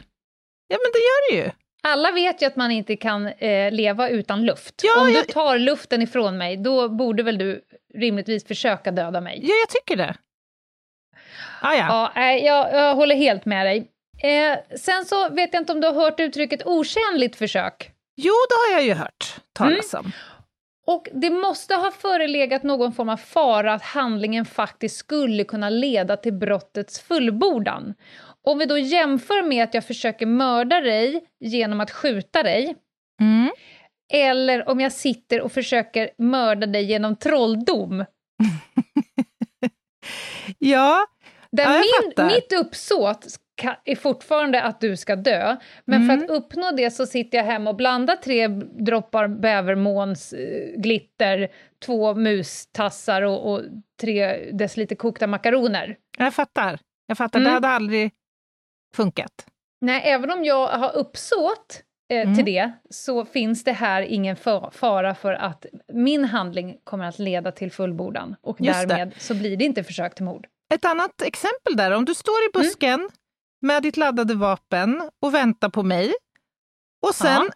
[0.67, 1.51] Ja, men det gör det ju.
[1.83, 4.81] Alla vet ju att man inte kan eh, leva utan luft.
[4.83, 7.61] Ja, Om du jag- tar luften ifrån mig, då borde väl du
[7.95, 9.39] rimligtvis försöka döda mig.
[9.43, 10.15] Ja, jag tycker det.
[11.61, 12.11] Ah, ja.
[12.15, 13.89] Ja, jag, jag håller helt med dig.
[14.23, 17.91] Eh, sen så vet jag inte om du har hört uttrycket otjänligt försök.
[18.15, 20.11] Jo, det har jag ju hört talas om.
[20.87, 26.17] Och det måste ha förelegat någon form av fara att handlingen faktiskt skulle kunna leda
[26.17, 27.93] till brottets fullbordan.
[28.45, 32.75] Om vi då jämför med att jag försöker mörda dig genom att skjuta dig,
[33.21, 33.51] Mm.
[34.13, 38.05] eller om jag sitter och försöker mörda dig genom trolldom.
[40.59, 41.05] Ja,
[41.57, 41.81] Där Ja,
[42.17, 43.25] min, mitt uppsåt
[43.85, 46.19] är fortfarande att du ska dö, men Mm.
[46.19, 48.47] för att uppnå det så sitter jag hemma och blandar tre
[48.85, 51.51] droppar bävermåns eh, glitter,
[51.85, 53.61] två mustassar och, och
[54.01, 55.95] tre deciliter kokta makaroner.
[56.17, 56.79] jag fattar.
[57.07, 57.39] Jag fattar.
[57.39, 57.49] Mm.
[57.49, 58.11] Det hade aldrig
[58.95, 59.45] funkat.
[59.81, 62.35] Nej, även om jag har uppsåt eh, Mm.
[62.35, 67.19] till det så finns det här ingen fa- fara för att min handling kommer att
[67.19, 68.85] leda till fullbordan och Just det.
[68.95, 70.47] därmed så blir det inte försök till mord.
[70.73, 73.09] Ett annat exempel där, om du står i busken
[73.61, 76.13] med ditt laddade vapen och väntar på mig
[77.05, 77.49] och sen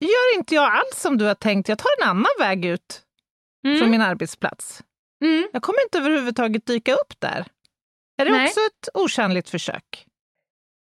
[0.00, 3.02] gör inte jag alls som du har tänkt, jag tar en annan väg ut
[3.78, 4.82] från min arbetsplats.
[5.24, 5.48] Mm.
[5.52, 7.46] Jag kommer inte överhuvudtaget dyka upp där.
[8.22, 8.46] Är det Nej.
[8.46, 10.06] också ett osannligt försök?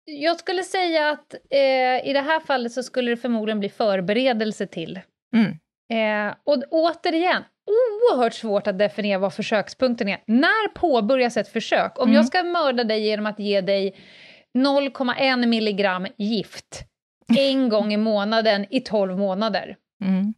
[0.05, 4.67] Jag skulle säga att eh, i det här fallet så skulle det förmodligen bli förberedelse
[4.67, 4.99] till.
[5.35, 5.51] Mm.
[5.93, 7.43] Eh, och återigen,
[8.13, 10.23] oerhört svårt att definiera vad försökspunkten är.
[10.25, 11.99] När påbörjas ett försök?
[11.99, 12.15] Om Mm.
[12.15, 13.95] jag ska mörda dig genom att ge dig
[14.57, 16.83] 0,1 milligram gift
[17.37, 19.75] en gång i månaden i 12 månader.
[20.05, 20.33] Mm.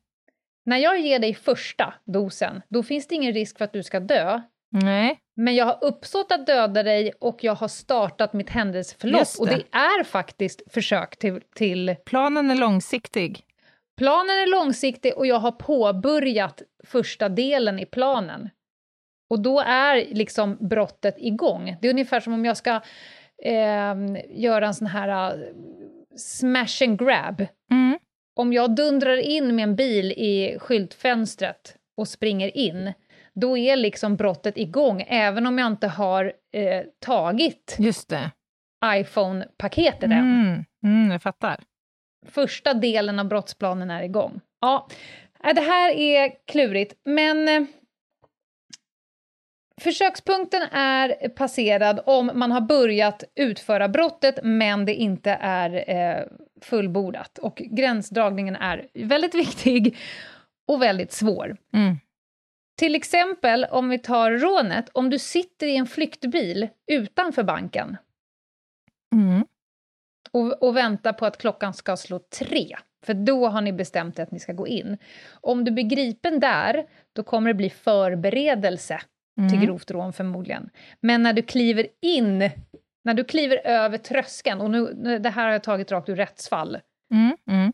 [0.65, 3.99] När jag ger dig första dosen, då finns det ingen risk för att du ska
[3.99, 4.41] dö.
[4.73, 9.27] Nej, Men jag har uppsåt att döda dig och jag har startat mitt händelseförlopp.
[9.37, 9.39] Det.
[9.41, 11.95] Och det är faktiskt försök till, till...
[12.05, 13.43] planen är långsiktig.
[14.01, 18.49] Planen är långsiktig och jag har påbörjat första delen i planen.
[19.29, 21.77] Och då är liksom brottet igång.
[21.81, 22.81] Det är ungefär som om jag ska
[23.43, 23.95] eh,
[24.29, 25.43] göra en sån här uh,
[26.17, 27.45] smash and grab.
[27.71, 27.99] Mm.
[28.35, 32.93] Om jag dundrar in med en bil i skyltfönstret och springer in,
[33.33, 37.77] då är liksom brottet igång, även om jag inte har eh, tagit
[38.85, 40.11] iPhone-paketet än.
[40.11, 40.65] Mm.
[40.83, 41.63] Mm, jag fattar.
[42.25, 44.41] Första delen av brottsplanen är igång.
[44.61, 44.87] Ja,
[45.43, 47.63] äh, det här är klurigt, men eh,
[49.81, 56.25] försökspunkten är passerad om man har börjat utföra brottet, men det inte är eh,
[56.61, 57.37] fullbordat.
[57.37, 59.97] Och gränsdragningen är väldigt viktig
[60.67, 61.57] och väldigt svår.
[61.73, 61.97] Mm.
[62.77, 67.97] Till exempel om vi tar rånet, om du sitter i en flyktbil utanför banken
[69.15, 69.45] Mm.
[70.33, 74.23] Och, och väntar på att klockan ska slå tre, för då har ni bestämt er
[74.23, 74.97] att ni ska gå in.
[75.41, 79.01] Om du blir gripen där, då kommer det bli förberedelse
[79.49, 79.65] till Mm.
[79.65, 80.69] grovt rån förmodligen.
[81.01, 82.49] Men när du kliver in,
[83.03, 86.77] när du kliver över tröskeln, och nu- det här har jag tagit rakt ur rättsfall,
[87.13, 87.37] Mm.
[87.49, 87.73] Mm.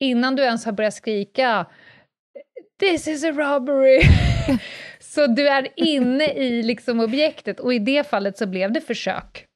[0.00, 1.66] innan du ens har börjat skrika
[2.80, 4.00] “This is a robbery”
[5.00, 9.46] så du är inne i liksom objektet, och i det fallet så blev det försök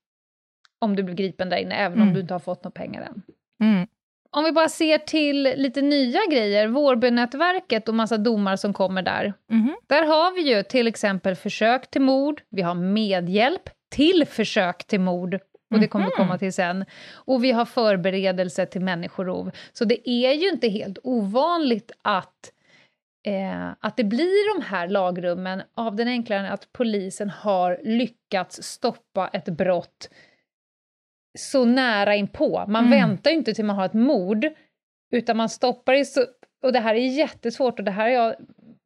[0.78, 2.14] om du blev gripen där inne, även om Mm.
[2.14, 3.22] du inte har fått några pengar än.
[3.62, 3.86] Mm.
[4.30, 9.32] Om vi bara ser till lite nya grejer, Vårbynätverket och massa domar som kommer där.
[9.50, 9.76] Mhm.
[9.86, 15.00] Där har vi ju till exempel försök till mord, vi har medhjälp till försök till
[15.00, 15.34] mord,
[15.74, 16.26] och det kommer vi Mhm.
[16.26, 16.84] komma till sen.
[17.14, 19.50] Och vi har förberedelse till människorov.
[19.72, 22.52] Så det är ju inte helt ovanligt att
[23.26, 29.28] eh, att det blir de här lagrummen av den enkla att polisen har lyckats stoppa
[29.28, 30.10] ett brott
[31.38, 32.64] så nära inpå.
[32.68, 32.98] Man Mm.
[32.98, 34.46] väntar ju inte till man har ett mord,
[35.12, 36.24] utan man stoppar det så...
[36.62, 38.35] Och det här är jättesvårt och det här är jag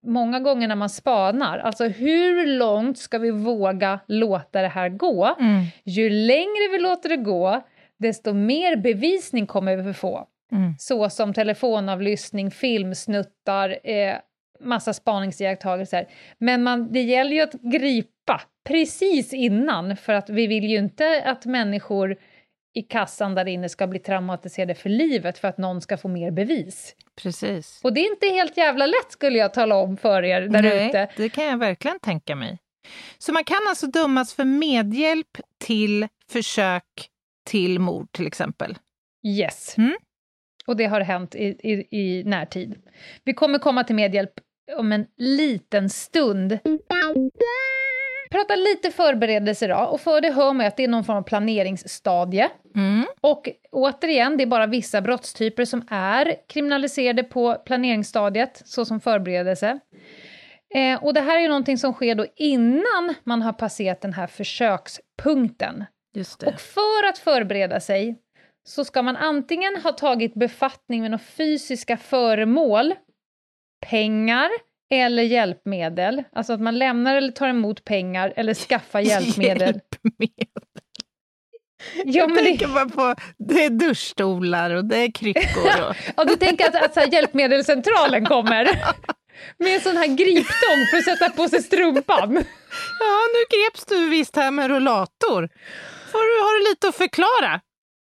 [0.07, 1.59] många gånger när man spanar.
[1.59, 5.37] Alltså hur långt ska vi våga låta det här gå?
[5.41, 5.65] Mm.
[5.85, 7.63] Ju längre vi låter det gå,
[7.99, 10.27] desto mer bevisning kommer vi få.
[10.53, 10.75] Mm.
[10.79, 14.15] Så som telefonavlyssning, filmsnuttar, eh,
[14.61, 16.07] massa spaningsiakttagelser.
[16.39, 21.23] Men man, det gäller ju att gripa precis innan, för att vi vill ju inte
[21.25, 22.17] att människor
[22.75, 26.31] i kassan där inne ska bli traumatiserade för livet för att någon ska få mer
[26.31, 26.95] bevis.
[27.23, 27.81] Precis.
[27.83, 30.89] Och det är inte helt jävla lätt skulle jag tala om för er där Nej,
[30.89, 31.09] ute.
[31.17, 32.59] det kan jag verkligen tänka mig.
[33.19, 37.09] Så man kan alltså dömas för medhjälp till försök
[37.47, 38.79] till mord till exempel?
[39.27, 39.79] Yes.
[39.79, 39.97] Mm.
[40.67, 42.83] Och det har hänt i, i, i närtid.
[43.25, 44.33] Vi kommer komma till medhjälp
[44.77, 46.59] om en liten stund.
[48.33, 51.23] Prata lite förberedelser då, och för det hör man att det är någon form av
[51.23, 52.51] planeringsstadie.
[52.75, 53.07] Mm.
[53.21, 59.79] Och återigen, det är bara vissa brottstyper som är kriminaliserade på planeringsstadiet, såsom förberedelse.
[60.75, 64.13] Eh, och det här är ju någonting som sker då innan man har passerat den
[64.13, 65.85] här försökspunkten.
[66.47, 68.17] Och för att förbereda sig
[68.65, 72.95] så ska man antingen ha tagit befattning med några fysiska föremål,
[73.87, 74.51] pengar
[75.01, 76.23] eller hjälpmedel.
[76.33, 79.61] Alltså att man lämnar eller tar emot pengar eller skaffar hjälpmedel.
[79.61, 80.47] Hjälpmedel.
[81.95, 85.89] Ja, Jag men det, tänker bara på, det är duschstolar och det är kryckor.
[85.89, 88.65] Och, ja, du tänker att, att så här, hjälpmedelscentralen kommer
[89.59, 92.35] med en sån här griptång för att sätta på sig strumpan.
[93.01, 95.49] ja, nu greps du visst här med rullator.
[96.13, 97.61] Får du, har du lite att förklara?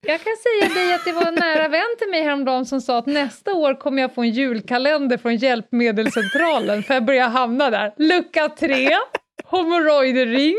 [0.07, 2.97] Jag kan säga dig att det var en nära vän till mig häromdagen som sa
[2.97, 7.93] att nästa år kommer jag få en julkalender från Hjälpmedelscentralen för jag börjar hamna där.
[7.97, 8.89] Lucka tre,
[9.51, 10.55] hemorrojdering.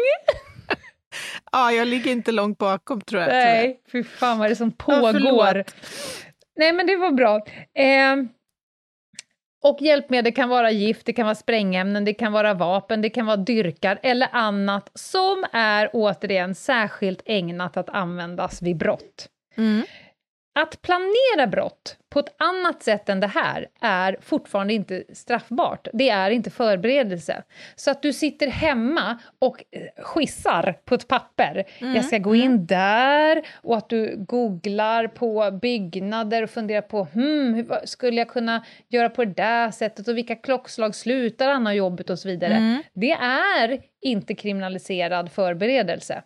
[1.53, 3.29] Ja, jag ligger inte långt bakom tror jag.
[3.31, 5.13] Nej, fy fan vad är det som Ja, pågår.
[5.13, 5.75] förlåt.
[6.57, 7.37] Nej, men det var bra.
[7.79, 8.17] Eh,
[9.65, 13.27] och hjälpmedel kan vara gift, det kan vara sprängämnen, det kan vara vapen, det kan
[13.27, 19.29] vara dyrkar eller annat som är återigen särskilt ägnat att användas vid brott.
[19.59, 19.83] Mm.
[20.61, 25.89] Att planera brott på ett annat sätt än det här är fortfarande inte straffbart.
[25.93, 27.43] Det är inte förberedelse.
[27.77, 31.65] Så att du sitter hemma och eh, skissar på ett papper.
[31.79, 37.55] Jag ska gå in där och att du googlar på byggnader och funderar på hmm,
[37.55, 42.11] hur skulle jag kunna göra på det där sättet och vilka klockslag slutar Anna jobbet
[42.11, 42.55] och så vidare.
[42.55, 42.83] Mm.
[42.95, 46.23] Det är inte kriminaliserad förberedelse.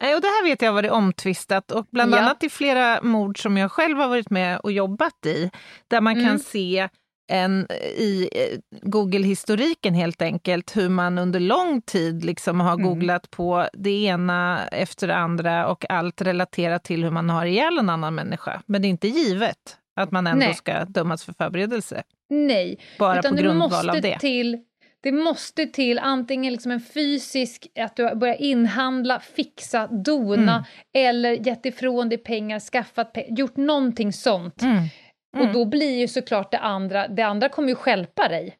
[0.00, 2.18] Nej, Och det här vet jag har varit omtvistat och bland Ja.
[2.18, 5.50] annat i flera mord som jag själv har varit med och jobbat i,
[5.88, 6.26] där man Mm.
[6.26, 6.88] kan se
[7.32, 12.86] en, i eh, Google-historiken helt enkelt, hur man under lång tid liksom har Mm.
[12.86, 17.78] googlat på det ena efter det andra och allt relaterat till hur man har ihjäl
[17.78, 18.62] en annan människa.
[18.66, 20.54] Men det är inte givet att man ändå Nej.
[20.54, 24.18] ska dömas för förberedelse, Nej, bara Utan på grundval måste av det.
[24.18, 24.58] Till,
[25.06, 30.64] det måste till antingen liksom en fysisk, att du börjar inhandla, fixa, dona Mm.
[30.94, 34.62] eller gett ifrån dig pengar, skaffat pengar, gjort någonting sånt.
[34.62, 34.76] Mm.
[34.76, 35.46] Mm.
[35.48, 38.54] Och då blir ju såklart det andra, det andra kommer ju stjälpa dig.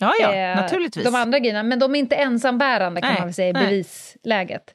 [0.00, 1.04] Ja, ja, Eh, naturligtvis.
[1.04, 3.64] De andra grejerna, men de är inte ensambärande kan Nej, man väl säga i nej.
[3.66, 4.74] bevisläget.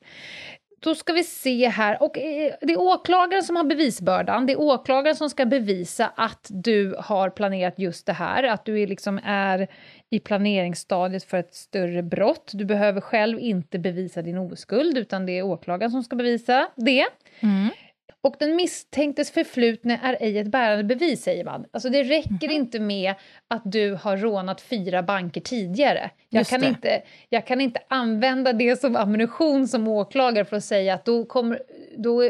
[0.82, 4.60] Då ska vi se här, och eh, det är åklagaren som har bevisbördan, det är
[4.60, 9.20] åklagaren som ska bevisa att du har planerat just det här, att du är liksom
[9.24, 9.68] är
[10.10, 12.52] i planeringsstadiet för ett större brott.
[12.54, 17.06] Du behöver själv inte bevisa din oskuld, utan det är åklagaren som ska bevisa det.
[17.40, 17.70] Mm.
[18.22, 21.66] Och den misstänktes förflutna är ej ett bärande bevis, säger man.
[21.72, 22.56] Alltså det räcker Mhm.
[22.56, 23.14] inte med
[23.48, 26.10] att du har rånat fyra banker tidigare.
[26.30, 26.68] Jag Just kan, det.
[26.68, 31.26] inte, jag kan inte använda det som ammunition som åklagare för att säga att då,
[31.26, 31.62] kommer,
[31.98, 32.30] då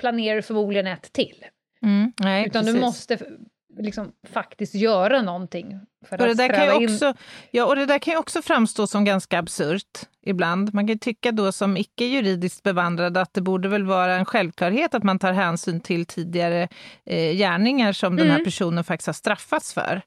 [0.00, 1.44] planerar du förmodligen ett till.
[1.82, 2.12] Mm.
[2.20, 2.74] Nej, Utan precis.
[2.74, 3.18] du måste
[3.78, 6.94] liksom faktiskt göra någonting för Och det, att där kan ju in...
[6.94, 7.14] också,
[7.50, 10.74] ja, och det där kan ju också framstå som ganska absurt ibland.
[10.74, 14.94] Man kan tycka då som icke juridiskt bevandrad att det borde väl vara en självklarhet
[14.94, 16.68] att man tar hänsyn till tidigare
[17.06, 18.44] eh, gärningar som den här Mm.
[18.44, 20.02] personen faktiskt har straffats för.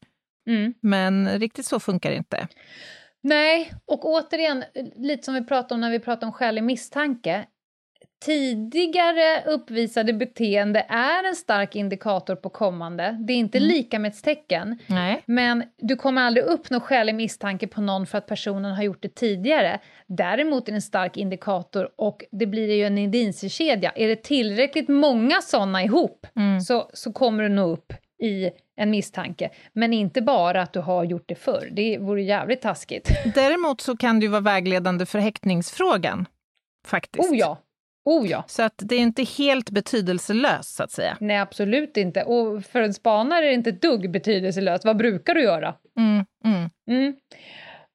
[0.47, 0.73] Mm.
[0.81, 2.47] Men riktigt så funkar det inte.
[3.23, 4.63] Nej, och återigen,
[4.95, 7.45] lite som vi pratade om när vi pratade om skälig misstanke.
[8.25, 13.17] Tidigare uppvisade beteende är en stark indikator på kommande.
[13.27, 13.69] Det är inte Mm.
[13.69, 15.23] likamedstecken, Nej.
[15.25, 19.15] men du kommer aldrig uppnå skälig misstanke på någon för att personen har gjort det
[19.15, 19.79] tidigare.
[20.07, 23.91] Däremot är det en stark indikator och det blir ju en indiciekedja.
[23.95, 26.61] Är det tillräckligt många sådana ihop Mm.
[26.61, 31.03] så, så kommer du nå upp i en misstanke, men inte bara att du har
[31.03, 31.69] gjort det förr.
[31.71, 33.09] Det vore jävligt taskigt.
[33.35, 36.25] Däremot så kan det ju vara vägledande för häktningsfrågan,
[36.87, 37.31] faktiskt.
[37.31, 37.57] Oh ja!
[38.07, 38.43] Oh ja.
[38.47, 41.17] Så att det är inte helt betydelselöst, så att säga.
[41.19, 42.23] Nej, absolut inte.
[42.23, 44.85] Och för en spanare är det inte ett dugg betydelselöst.
[44.85, 45.75] Vad brukar du göra?
[45.97, 46.69] Mm, mm.
[46.89, 47.15] Mm.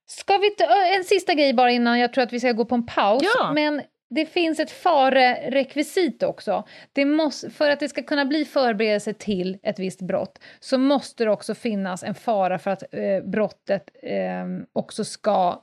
[0.06, 0.50] Ska vi
[0.96, 3.22] en sista grej bara innan jag tror att vi ska gå på en paus.
[3.38, 3.52] Ja.
[3.52, 6.64] Men det finns ett farerekvisit också.
[6.92, 11.24] Det måste, för att det ska kunna bli förberedelse till ett visst brott så måste
[11.24, 15.62] det också finnas en fara för att eh, brottet eh, också ska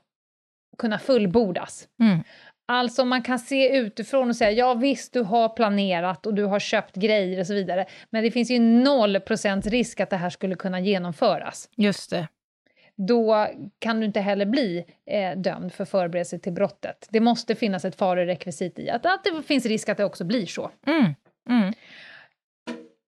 [0.77, 1.87] kunna fullbordas.
[2.01, 2.19] Mm.
[2.71, 6.59] Alltså man kan se utifrån och säga ja visst du har planerat och du har
[6.59, 10.29] köpt grejer och så vidare men det finns ju noll procents risk att det här
[10.29, 11.69] skulle kunna genomföras.
[11.75, 12.27] Just det.
[12.95, 13.47] Då
[13.79, 17.07] kan du inte heller bli eh, dömd för förberedelse till brottet.
[17.09, 20.45] Det måste finnas ett farerekvisit i att, att det finns risk att det också blir
[20.45, 20.71] så.
[20.87, 21.15] Mm.
[21.49, 21.73] Mm.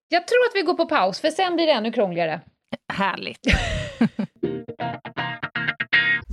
[0.07, 2.41] Jag tror att vi går på paus för sen blir det ännu krångligare.
[2.93, 3.41] Härligt.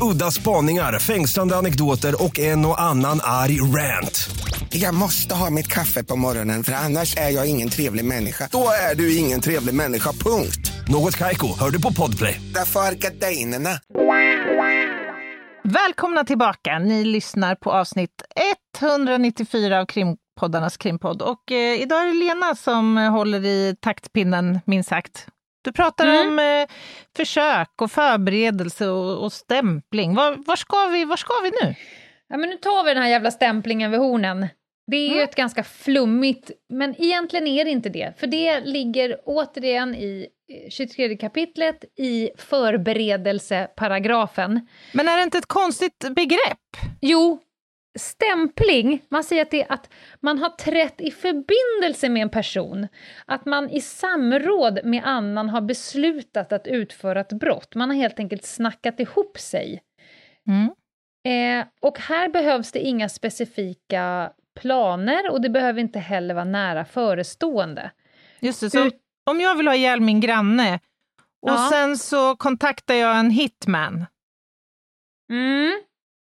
[0.00, 4.30] Udda spaningar, fängslande anekdoter och en och annan arg rant.
[4.68, 8.48] Jag måste ha mitt kaffe på morgonen för annars är jag ingen trevlig människa.
[8.52, 10.72] Då är du ingen trevlig människa, punkt.
[10.88, 12.40] Något Kaiko, hör du på Podplay.
[12.54, 13.70] Därför är gardinerna.
[15.64, 16.78] Välkomna tillbaka!
[16.78, 18.22] Ni lyssnar på avsnitt
[18.80, 21.22] 194 av krimpoddarnas krimpodd.
[21.22, 25.26] Och eh, idag är det Lena som eh, håller i taktpinnen, minst sagt.
[25.62, 26.28] Du pratar Mm.
[26.28, 26.66] om eh,
[27.16, 30.14] försök och förberedelse och, och stämpling.
[30.14, 31.74] Var, var, ska vi, var ska vi nu?
[32.28, 34.46] Ja, men nu tar vi den här jävla stämplingen vid hornen.
[34.86, 38.14] Det är ju ett ganska flummigt, men egentligen är det inte det.
[38.20, 40.26] För det ligger återigen i
[40.64, 44.66] eh, 23 kapitlet i förberedelseparagrafen.
[44.92, 46.76] Men är det inte ett konstigt begrepp?
[47.00, 47.38] Jo,
[47.98, 52.88] stämpling, man säger att det att man har trätt i förbindelse med en person.
[53.26, 57.74] Att man i samråd med annan har beslutat att utföra ett brott.
[57.74, 59.82] Man har helt enkelt snackat ihop sig.
[60.48, 60.70] Mm.
[61.24, 66.84] Eh, och här behövs det inga specifika planer och det behöver inte heller vara nära
[66.84, 67.90] förestående.
[68.40, 69.00] Just det, så Ut-
[69.30, 70.74] om jag vill ha ihjäl min granne
[71.42, 71.68] och Ja.
[71.72, 74.06] sen så kontaktar jag en hitman
[75.30, 75.82] Mm.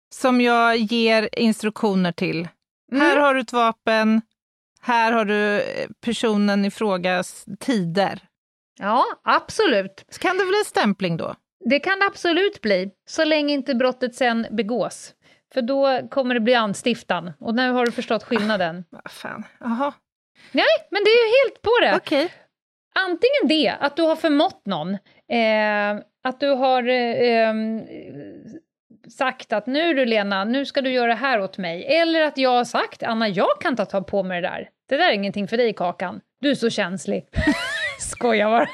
[0.10, 2.48] Som jag ger instruktioner till.
[2.92, 3.02] Mm.
[3.02, 4.22] Här har du ett vapen,
[4.82, 8.20] här har du eh, personen i frågas tider.
[8.80, 10.06] Ja, absolut.
[10.10, 11.36] Så kan det bli stämpling då?
[11.70, 15.14] Det kan det absolut bli, så länge inte brottet sen begås.
[15.54, 18.84] För då kommer det bli anstiftan, och nu har du förståt skillnaden.
[18.90, 19.94] Vad fan, jaha,
[20.52, 21.96] Nej, men det är ju helt på det.
[21.98, 22.34] okej.
[22.96, 24.94] Antingen det, att du har förmått någon,
[25.32, 27.82] eh, att du har eh, ehm,
[29.10, 31.86] sagt att nu du Lena, nu ska du göra det här åt mig.
[31.86, 34.70] Eller att jag har sagt, Anna, jag kan ta, ta på mig det där.
[34.90, 36.22] Det där är ingenting för dig, Kakan.
[36.42, 37.26] Du är så känslig.
[38.00, 38.70] Skojar bara.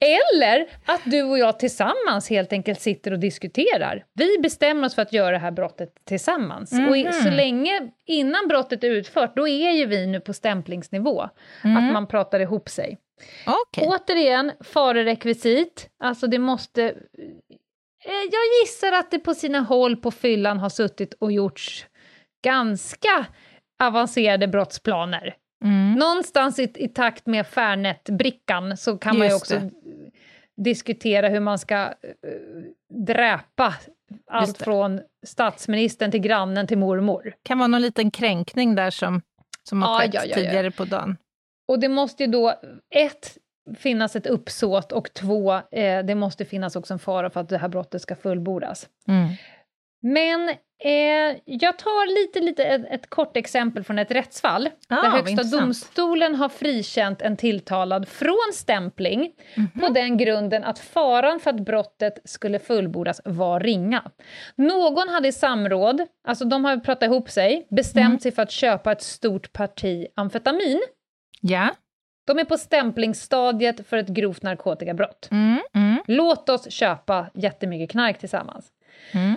[0.00, 4.04] Eller att du och jag tillsammans helt enkelt sitter och diskuterar.
[4.14, 6.72] Vi bestämmer oss för att göra det här brottet tillsammans.
[6.88, 11.22] Och i, så länge innan brottet är utfört, då är ju vi nu på stämplingsnivå.
[11.62, 12.98] Att man pratar ihop sig.
[13.46, 13.88] Okej.
[13.88, 15.88] Återigen, farerekvisit.
[15.98, 16.94] Alltså det måste...
[18.06, 21.86] eh, Jag gissar att det på sina håll på fyllan har suttit och gjorts
[22.44, 23.26] ganska
[23.82, 25.34] avancerade brottsplaner.
[25.64, 25.92] Mm.
[25.92, 29.70] Någonstans i, i takt med Fairnet-brickan så kan man ju också det.
[30.62, 31.90] diskutera hur man ska eh,
[33.06, 33.74] dräpa
[34.30, 37.34] allt från statsministern till grannen till mormor.
[37.42, 39.22] Kan vara någon liten kränkning där som,
[39.68, 40.34] som har Ja, skett ja, ja.
[40.34, 41.16] tidigare på dagen.
[41.68, 42.54] Och det måste ju då,
[42.94, 43.38] ett,
[43.78, 47.58] finnas ett uppsåt och två, eh, det måste finnas också en fara för att det
[47.58, 48.88] här brottet ska fullbordas.
[49.08, 49.28] Mm.
[50.02, 50.48] Men
[50.84, 55.42] eh, jag tar lite, lite ett, ett kort exempel från ett rättsfall Ah, där Högsta
[55.42, 59.80] domstolen har frikänt en tilltalad från stämpling Mhm.
[59.80, 64.10] på den grunden att faran för att brottet skulle fullbordas var ringa.
[64.56, 68.18] Någon hade i samråd, alltså de har pratat ihop sig, bestämt Mm.
[68.20, 70.82] sig för att köpa ett stort parti amfetamin
[71.40, 71.68] Ja.
[72.26, 75.28] De är på stämplingsstadiet för ett grovt narkotikabrott.
[75.30, 75.60] Mm.
[75.74, 76.02] Mm.
[76.06, 78.66] Låt oss köpa jättemycket knark tillsammans.
[79.12, 79.36] Mm.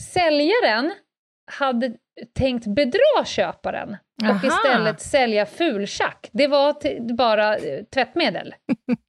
[0.00, 0.92] Säljaren
[1.50, 1.92] hade
[2.38, 4.46] tänkt bedra köparen och Aha.
[4.46, 6.28] istället sälja fultjack.
[6.32, 6.74] Det var
[7.16, 8.54] bara eh, tvättmedel.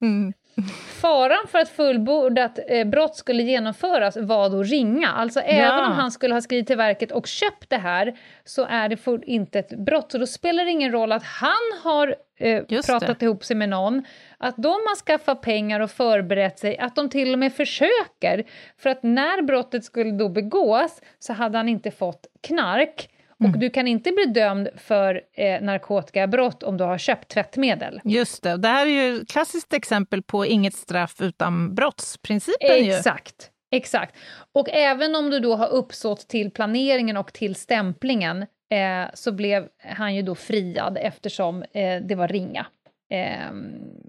[1.00, 5.08] Faran för att fullbordat eh, brott skulle genomföras var då ringa.
[5.08, 8.88] Alltså även om han skulle ha skrivit till verket och köpt det här så är
[8.88, 10.12] det för inte ett brott.
[10.12, 13.26] Så då spelar det ingen roll att han har eh, pratat det.
[13.26, 14.04] ihop sig med någon,
[14.38, 18.44] att de har skaffat pengar och förberett sig, att de till och med försöker.
[18.78, 23.08] För att när brottet skulle då begås så hade han inte fått knark.
[23.38, 23.60] Och Mm.
[23.60, 28.00] du kan inte bli dömd för eh, narkotikabrott om du har köpt tvättmedel.
[28.04, 28.56] Just det.
[28.56, 32.84] Det här är ju ett klassiskt exempel på inget straff utan brottsprincipen.
[32.84, 32.92] Ju.
[32.92, 34.16] Exakt, exakt.
[34.52, 39.68] Och även om du då har uppsåt till planeringen och till stämplingen eh, så blev
[39.78, 42.66] han ju då friad eftersom eh, det var ringa.
[43.10, 43.52] Eh,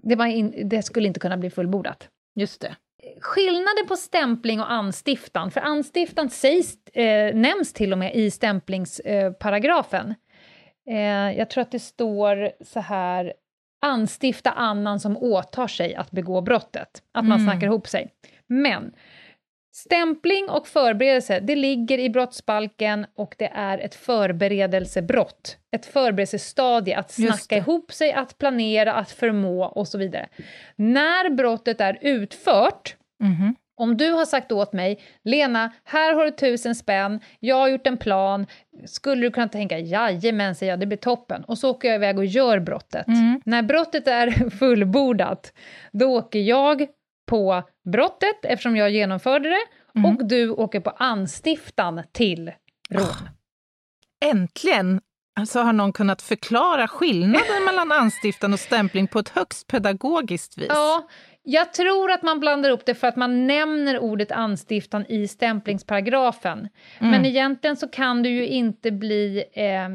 [0.02, 2.08] det, var in, det skulle inte kunna bli fullbordat.
[2.34, 2.76] Just det.
[3.20, 10.14] Skillnaden på stämpling och anstiftan, för anstiftan sägs, eh, nämns till och med i stämplingsparagrafen.
[10.90, 13.32] Eh, jag tror att det står så här,
[13.86, 17.02] anstifta annan som åtar sig att begå brottet.
[17.12, 17.52] Att man Mm.
[17.52, 18.08] snackar ihop sig.
[18.46, 18.92] Men
[19.76, 25.56] stämpling och förberedelse, det ligger i brottsbalken och det är ett förberedelsebrott.
[25.76, 30.26] Ett förberedelsestadie, att snacka ihop sig, att planera, att förmå och så vidare.
[30.76, 33.54] När brottet är utfört, Mhm.
[33.76, 37.86] om du har sagt åt mig, Lena, här har du tusen spänn, jag har gjort
[37.86, 38.46] en plan,
[38.86, 41.44] skulle du kunna tänka, jajamän, säger jag, det blir toppen.
[41.44, 43.06] Och så åker jag iväg och gör brottet.
[43.06, 43.40] Mm.
[43.44, 45.52] När brottet är fullbordat,
[45.92, 46.86] då åker jag
[47.26, 47.62] på
[47.92, 49.64] brottet, eftersom jag genomförde det,
[49.98, 50.16] Mm.
[50.16, 52.52] och du åker på anstiftan till
[52.90, 53.28] rån.
[54.24, 55.00] Äntligen
[55.40, 60.66] alltså har någon kunnat förklara skillnaden mellan anstiftan och stämpling på ett högst pedagogiskt vis.
[60.68, 61.08] Ja,
[61.42, 66.58] jag tror att man blandar upp det för att man nämner ordet anstiftan i stämplingsparagrafen.
[66.58, 67.10] Mm.
[67.10, 69.44] Men egentligen så kan du ju inte bli...
[69.52, 69.88] Eh,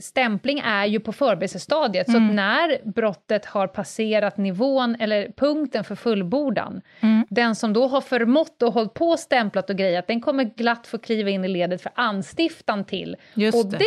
[0.00, 2.28] stämpling är ju på förberedelsestadiet, så Mm.
[2.28, 7.26] att när brottet har passerat nivån eller punkten för fullbordan, Mm.
[7.30, 10.86] den som då har förmått och hållit på och stämplat och grejat, den kommer glatt
[10.86, 13.16] få kliva in i ledet för anstiftan till.
[13.34, 13.78] Just och det.
[13.78, 13.84] det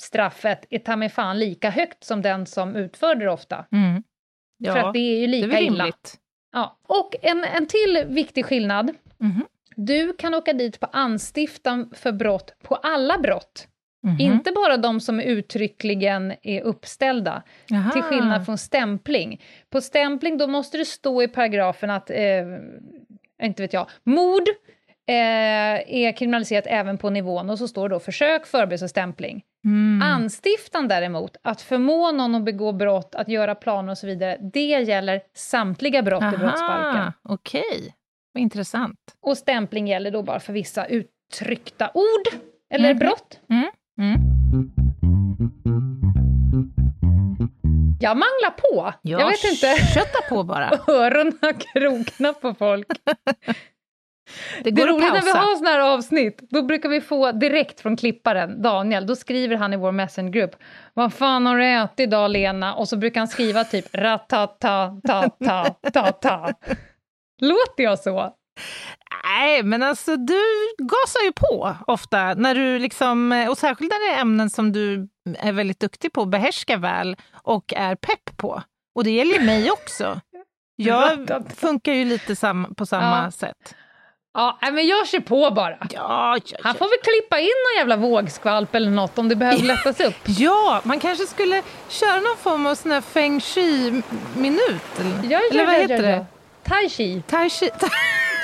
[0.00, 3.64] straffet är ta mig fan lika högt som den som utförde det ofta.
[3.72, 4.02] Mm.
[4.58, 5.90] Ja, för att det är ju är lika väl illa.
[6.52, 6.78] Ja.
[6.82, 8.90] Och en, en till viktig skillnad.
[9.18, 9.44] Mhm.
[9.76, 13.66] Du kan åka dit på anstiftan för brott på alla brott.
[14.02, 14.20] Mhm.
[14.20, 17.90] Inte bara de som uttryckligen är uppställda, Jaha.
[17.92, 19.42] till skillnad från stämpling.
[19.70, 22.16] På stämpling då måste det stå i paragrafen att, eh,
[23.42, 24.48] inte vet jag, mord
[25.08, 25.14] eh,
[26.04, 29.42] är kriminaliserat även på nivån och så står det då försök, förberedelse och stämpling.
[29.64, 30.02] Mm.
[30.02, 34.64] Anstiftan däremot, att förmå någon att begå brott, att göra planer och så vidare, det
[34.66, 37.00] gäller samtliga brott i brottsbalken.
[37.02, 37.94] Aha, Okej,
[38.34, 38.98] vad intressant.
[39.20, 42.40] Och stämpling gäller då bara för vissa uttryckta ord
[42.74, 42.98] eller Mhm.
[42.98, 43.40] brott.
[43.50, 43.70] Mm.
[44.00, 44.20] Mm.
[48.00, 48.92] Jag manglar på.
[49.02, 49.76] Ja, jag vet inte.
[49.94, 50.70] Kötta på bara.
[50.88, 52.86] Öronen kroknar på folk.
[54.62, 56.40] Det Det går är att roligt när vi har såna här avsnitt.
[56.50, 59.06] Då brukar vi få direkt från klipparen, Daniel.
[59.06, 60.56] Då skriver han i vår messengergrupp.
[60.94, 62.74] Vad fan har du ätit idag, Lena?
[62.74, 66.52] Och så brukar han skriva typ ratata-ta-ta-ta-ta.
[67.40, 68.34] Låter jag så?
[69.24, 70.40] Nej, men alltså du
[70.78, 75.08] gasar ju på ofta, när du liksom, och särskilt när det är ämnen som du
[75.38, 78.62] är väldigt duktig på, behärskar väl och är pepp på.
[78.94, 80.20] Och det gäller ju mig också.
[80.76, 83.30] Jag funkar ju lite sam, på samma Ja.
[83.30, 83.74] sätt.
[84.34, 85.76] Ja, men jag kör på bara.
[85.90, 89.64] Ja, ja, Han får väl klippa in någon jävla vågskvalp eller något om det behöver
[89.64, 90.14] lättas upp.
[90.26, 94.82] ja, man kanske skulle köra någon form av sån här feng shui-minut.
[95.00, 96.26] Eller, eller vad heter det?
[96.64, 97.22] Tai chi.
[97.26, 97.70] Tai chi.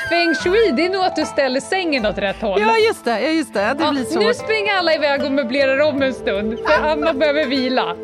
[0.09, 2.61] Feng shui, det är nog att du ställer sängen åt rätt håll.
[2.61, 3.21] Ja, just det.
[3.21, 3.61] Ja, just det.
[3.79, 4.21] det Ja, blir så.
[4.21, 7.97] nu springer alla iväg och möblerar om en stund, för Anna behöver vila.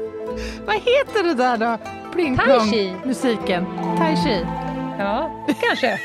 [0.66, 1.78] Vad heter det där då?
[2.12, 3.66] Pling plong, musiken.
[3.98, 4.46] Tai chi.
[4.98, 6.00] Ja, kanske.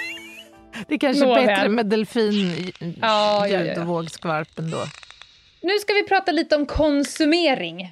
[0.88, 1.46] Det är kanske är Nåväl.
[1.46, 2.72] bättre med delfin
[3.02, 4.78] Ja, ja, ja, och vågskvalpen då.
[5.62, 7.92] Nu ska vi prata lite om konsumering.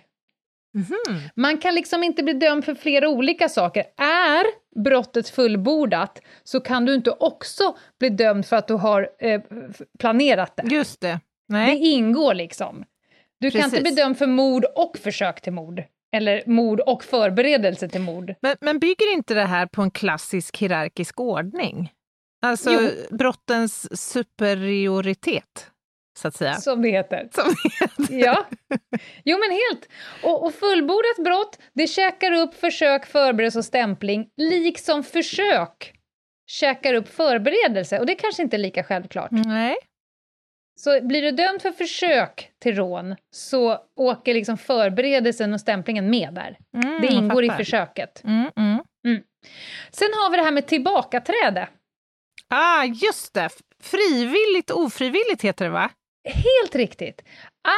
[0.74, 1.22] Mhm.
[1.36, 3.84] Man kan liksom inte bli dömd för flera olika saker.
[3.98, 4.46] Är
[4.84, 9.42] brottet fullbordat så kan du inte också bli dömd för att du har eh,
[10.00, 10.76] planerat det.
[10.76, 11.08] Just det.
[11.08, 11.78] Det Nej.
[11.78, 12.84] ingår liksom.
[13.40, 13.94] Du kan inte Precis.
[13.94, 15.84] bli dömd för mord och försök till mord.
[16.16, 18.34] Eller mord och förberedelse till mord.
[18.42, 21.92] Men, men bygger inte det här på en klassisk hierarkisk ordning?
[22.42, 22.90] Alltså Jo.
[23.18, 25.72] brottens superioritet,
[26.18, 26.54] så att säga.
[26.54, 27.30] Som det heter.
[27.32, 27.56] Som
[28.10, 28.46] Ja.
[29.24, 29.90] Jo, men helt.
[30.24, 35.92] Och, och fullbordat brott, det käkar upp försök, förberedelse och stämpling, liksom försök
[36.48, 38.00] käkar upp förberedelse.
[38.00, 39.32] Och det kanske inte är lika självklart.
[39.32, 39.76] Nej.
[40.80, 46.34] Så blir du dömd för försök till rån så åker liksom förberedelsen och stämplingen med
[46.34, 46.58] där.
[46.84, 48.24] Mm, Det ingår i försöket.
[48.24, 49.24] Mm, mm.
[49.92, 51.70] Sen har vi det här med tillbakaträde.
[52.50, 53.50] Ah, just det!
[53.82, 55.90] Frivilligt ofrivilligt heter det, va?
[56.26, 57.22] Helt riktigt.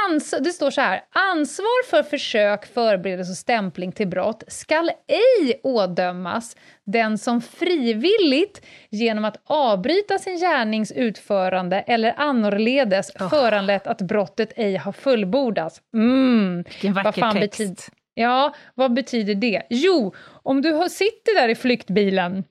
[0.09, 1.01] Ans det står så här.
[1.11, 9.25] Ansvar för försök, förberedelse och stämpling till brott skall ej ådömas den som frivilligt genom
[9.25, 13.29] att avbryta sin gärnings utförande eller annorledes Oh.
[13.29, 15.81] föranlett att brottet ej har fullbordats.
[15.93, 16.63] Mm.
[16.67, 17.89] Vilken Vad vacker fan text.
[18.13, 19.61] Ja, vad betyder det?
[19.69, 22.43] Jo, om du har- sitter där i flyktbilen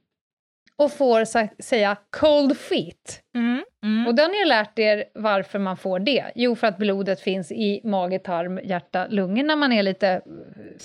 [0.79, 4.07] och får sa- säga cold feet, Mm, mm.
[4.07, 6.25] och då har ni lärt er varför man får det.
[6.35, 10.23] Jo, för att blodet finns i mage, tarm, hjärta, lungor när man är lite...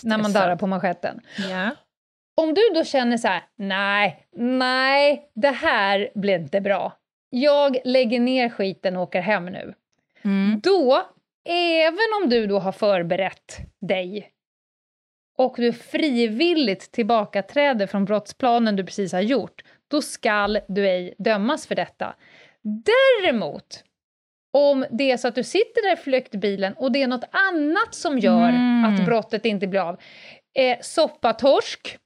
[0.04, 1.20] när man darrar på manschetten.
[1.50, 1.70] Ja.
[2.42, 6.94] Om du då känner så här, nej, nej, det här blir inte bra.
[7.30, 9.74] Jag lägger ner skiten och åker hem nu.
[10.24, 10.60] Mm.
[10.64, 11.02] Då,
[11.50, 14.32] även om du då har förberett dig
[15.38, 19.62] och du frivilligt tillbakaträder från brottsplanen du precis har gjort,
[19.92, 22.14] då skall du ej dömas för detta.
[22.86, 23.84] Däremot,
[24.54, 27.96] om det är så att du sitter där i flyktbilen och det är något annat
[27.96, 28.86] som gör Mm.
[28.86, 30.00] att brottet inte blir av,
[30.56, 31.98] eh, soppatorsk,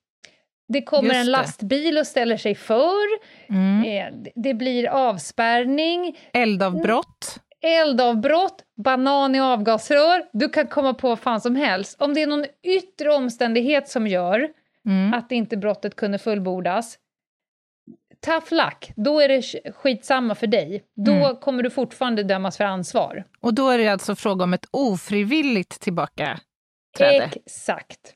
[0.67, 1.31] det kommer Just en det.
[1.31, 3.05] lastbil och ställer sig för,
[3.49, 3.83] Mm.
[3.83, 7.39] eh, det- det blir avspärrning, Eldavbrott.
[7.61, 12.01] eldavbrott, banan i avgasrör, du kan komma på vad fan som helst.
[12.01, 14.49] Om det är någon yttre omständighet som gör
[14.85, 15.13] Mm.
[15.13, 16.97] att inte brottet kunde fullbordas,
[18.25, 20.83] tough luck, då är det sk- skitsamma för dig.
[20.95, 21.35] Då Mm.
[21.35, 23.23] kommer du fortfarande dömas för ansvar.
[23.41, 27.29] Och då är det alltså fråga om ett ofrivilligt tillbakaträde.
[27.35, 28.13] Exakt.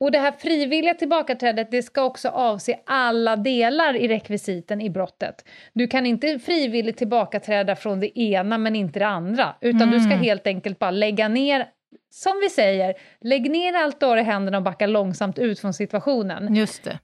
[0.00, 5.34] Och det här frivilliga tillbakaträdet, det ska också avse alla delar i rekvisiten i brottet.
[5.72, 10.10] Du kan inte frivilligt tillbakaträda från det ena men inte det andra, utan du ska
[10.12, 10.20] Mm.
[10.24, 11.66] helt enkelt bara lägga ner,
[12.10, 15.74] som vi säger, lägg ner allt du har i händerna och backa långsamt ut från
[15.74, 16.54] situationen.
[16.54, 16.98] Just det.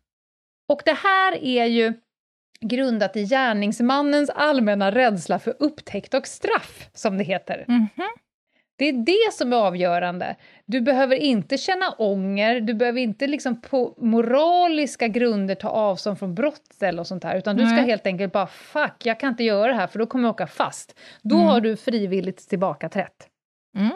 [0.68, 1.92] Och det här är ju
[2.66, 7.64] grundat i gärningsmannens allmänna rädsla för upptäckt och straff, som det heter.
[7.68, 7.88] Mhm.
[8.78, 10.36] Det är det som är avgörande.
[10.66, 16.34] Du behöver inte känna ånger, du behöver inte liksom på moraliska grunder ta avstånd från
[16.34, 19.66] brott eller sånt här, utan du ska helt enkelt bara fuck, jag kan inte göra
[19.72, 20.98] det här för då kommer jag åka fast.
[21.22, 21.48] Då Mm.
[21.48, 23.28] har du frivilligt tillbakaträtt.
[23.76, 23.90] Mm.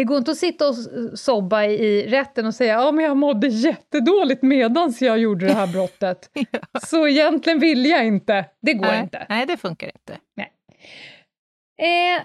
[0.00, 0.74] Det går inte att sitta och
[1.14, 5.66] sobba i, rätten och säga ja men jag mådde jättedåligt medans jag gjorde det här
[5.72, 6.30] brottet.
[6.86, 8.44] Så egentligen ville jag inte.
[8.62, 9.00] Det går Nej.
[9.00, 9.26] inte.
[9.28, 10.12] Nej, det funkar inte.
[11.82, 12.22] Eh,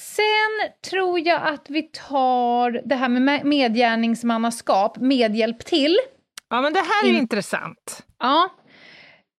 [0.00, 5.96] sen tror jag att vi tar det här med me- medgärningsmannaskap, medhjälp till.
[6.50, 8.06] Ja, men det här är In- intressant.
[8.18, 8.48] Ja.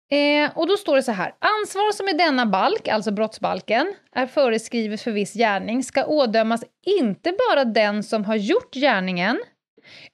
[0.09, 1.33] Eh, och då står det så här.
[1.39, 6.63] Ansvar som i denna balk, alltså brottsbalken, är föreskrivet för viss gärning ska ådömas
[6.99, 9.39] inte bara den som har gjort gärningen,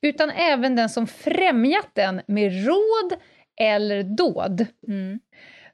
[0.01, 3.19] utan även den som främjat den med råd
[3.61, 4.65] eller dåd.
[4.87, 5.19] Mm.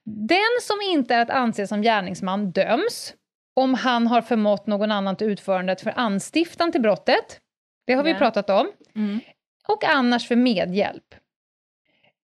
[0.06, 3.14] Den som inte är att anse som gärningsman döms
[3.56, 7.40] om han har förmått någon annan till utförandet för anstiftan till brottet.
[7.88, 8.18] Det har vi Ja.
[8.18, 8.72] pratat om.
[8.96, 9.20] Mm.
[9.68, 11.16] Och annars för medhjälp.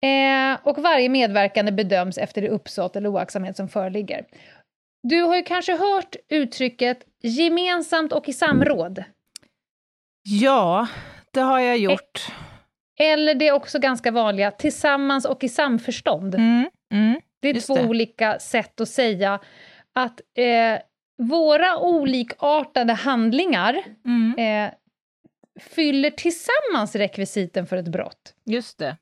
[0.06, 4.26] Eh, och varje medverkande bedöms efter det uppsåt eller oaktsamhet som föreligger.
[5.04, 9.04] Du har ju kanske hört uttrycket gemensamt och i samråd.
[10.24, 10.88] Ja,
[11.32, 12.28] det har jag gjort.
[12.99, 16.36] Eller det är också ganska vanliga tillsammans och i samförstånd.
[16.36, 16.70] Mm.
[16.93, 17.22] Mm.
[17.41, 17.88] Det är två det.
[17.88, 19.39] olika sätt att säga
[19.95, 20.80] att eh,
[21.18, 24.36] våra olikartade handlingar Mm.
[24.38, 24.74] eh,
[25.60, 28.36] fyller tillsammans rekvisiten för ett brott.
[28.45, 28.97] Just det.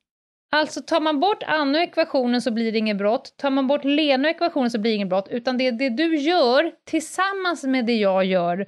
[0.51, 3.83] Alltså tar man bort Anna ur ekvationen så blir det inget brott, tar man bort
[3.85, 7.85] Lena ekvationen så blir det inget brott, utan det är det du gör tillsammans med
[7.85, 8.65] det jag gör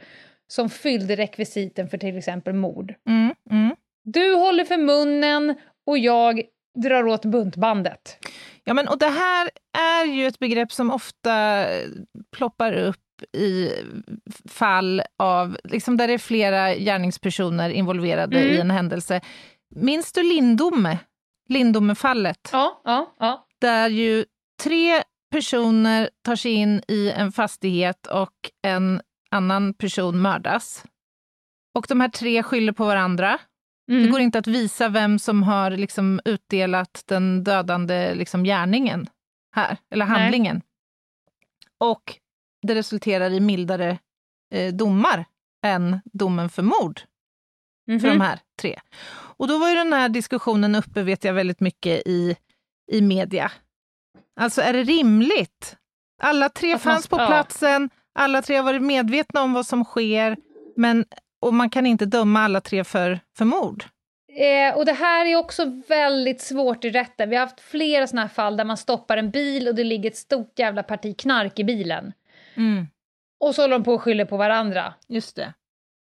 [0.48, 2.94] som fyllde rekvisiten för till exempel mord.
[3.10, 3.36] Mm.
[3.52, 3.76] Mm.
[4.04, 5.56] Du håller för munnen
[5.88, 6.42] och jag
[6.84, 8.18] drar åt buntbandet.
[8.64, 11.66] Ja, men, och det här är ju ett begrepp som ofta
[12.36, 12.98] ploppar upp
[13.38, 13.70] i
[14.50, 18.52] fall av, liksom där det är flera gärningspersoner involverade Mm.
[18.54, 19.22] i en händelse.
[19.76, 20.98] Minns du Lindome?
[21.52, 22.50] Lindomefallet?
[22.52, 23.48] Ja, ja, ja.
[23.60, 24.26] Där ju
[24.64, 28.34] tre personer tar sig in i en fastighet och
[28.68, 30.86] en annan person mördas.
[31.76, 33.40] Och de här tre skyller på varandra.
[33.92, 34.04] Mm.
[34.04, 39.10] Det går inte att visa vem som har liksom utdelat den dödande liksom gärningen
[39.56, 40.20] här, eller Nej.
[40.20, 40.62] handlingen.
[41.78, 42.16] Och
[42.62, 43.98] det resulterar i mildare
[44.54, 45.26] eh, domar
[45.66, 47.02] än domen för mord
[47.86, 48.02] för Mhm.
[48.18, 48.80] de här tre.
[49.14, 52.36] Och då var ju den här diskussionen uppe, vet jag, väldigt mycket i,
[52.92, 53.52] i media.
[54.40, 55.76] Alltså, är det rimligt?
[56.22, 57.28] Alla tre Att man- fanns på ja.
[57.28, 60.38] platsen, alla tre har varit medvetna om vad som sker,
[60.76, 61.06] men,
[61.42, 63.84] och man kan inte döma alla tre för, för mord.
[64.40, 67.30] Eh, och det här är också väldigt svårt i rätten.
[67.30, 70.10] Vi har haft flera såna här fall där man stoppar en bil och det ligger
[70.10, 72.14] ett stort jävla parti knark i bilen.
[72.56, 72.88] Mm.
[73.40, 74.94] Och så håller de på och skyller på varandra.
[75.08, 75.54] Just det.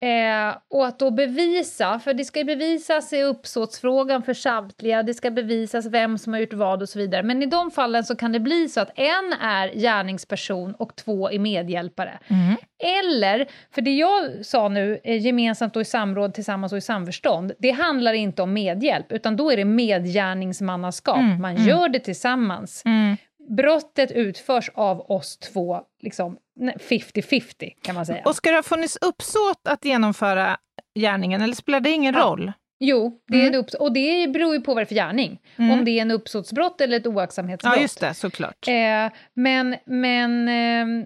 [0.00, 5.30] Eh, och att då bevisa, för det ska bevisas i uppsåtsfrågan för samtliga, det ska
[5.30, 7.22] bevisas vem som har gjort vad och så vidare.
[7.22, 11.30] Men i de fallen så kan det bli så att en är gärningsperson och två
[11.30, 12.18] är medhjälpare.
[12.28, 12.56] Mm.
[12.82, 17.52] Eller, för det jag sa nu, eh, gemensamt och i samråd, tillsammans och i samförstånd,
[17.58, 21.18] det handlar inte om medhjälp, utan då är det medgärningsmannaskap.
[21.18, 21.68] Mm, Man mm.
[21.68, 22.82] gör det tillsammans.
[22.84, 23.16] Mm.
[23.56, 28.22] Brottet utförs av oss två, liksom nej, 50-50 kan man säga.
[28.24, 30.56] Och ska det ha funnits uppsåt att genomföra
[30.94, 32.20] gärningen, eller spelar det ingen Ja.
[32.20, 32.52] roll?
[32.80, 33.54] Jo, det är Mm.
[33.54, 35.40] en upps- och det beror ju på vad det är för gärning.
[35.56, 35.70] Mm.
[35.70, 37.76] Om det är en uppsåtsbrott eller ett oaktsamhetsbrott.
[37.76, 38.68] Ja, just det, såklart.
[38.68, 41.04] Eh, men men ehm,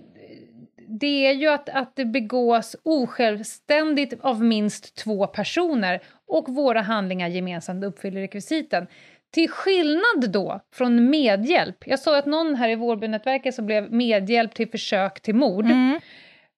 [1.00, 7.28] det är ju att, att det begås osjälvständigt av minst två personer och våra handlingar
[7.28, 8.86] gemensamt uppfyller rekvisiten.
[9.32, 11.76] Till skillnad då från medhjälp.
[11.86, 15.64] Jag sa att någon här i Vårbynätverket som blev medhjälp till försök till mord.
[15.64, 16.00] Mm.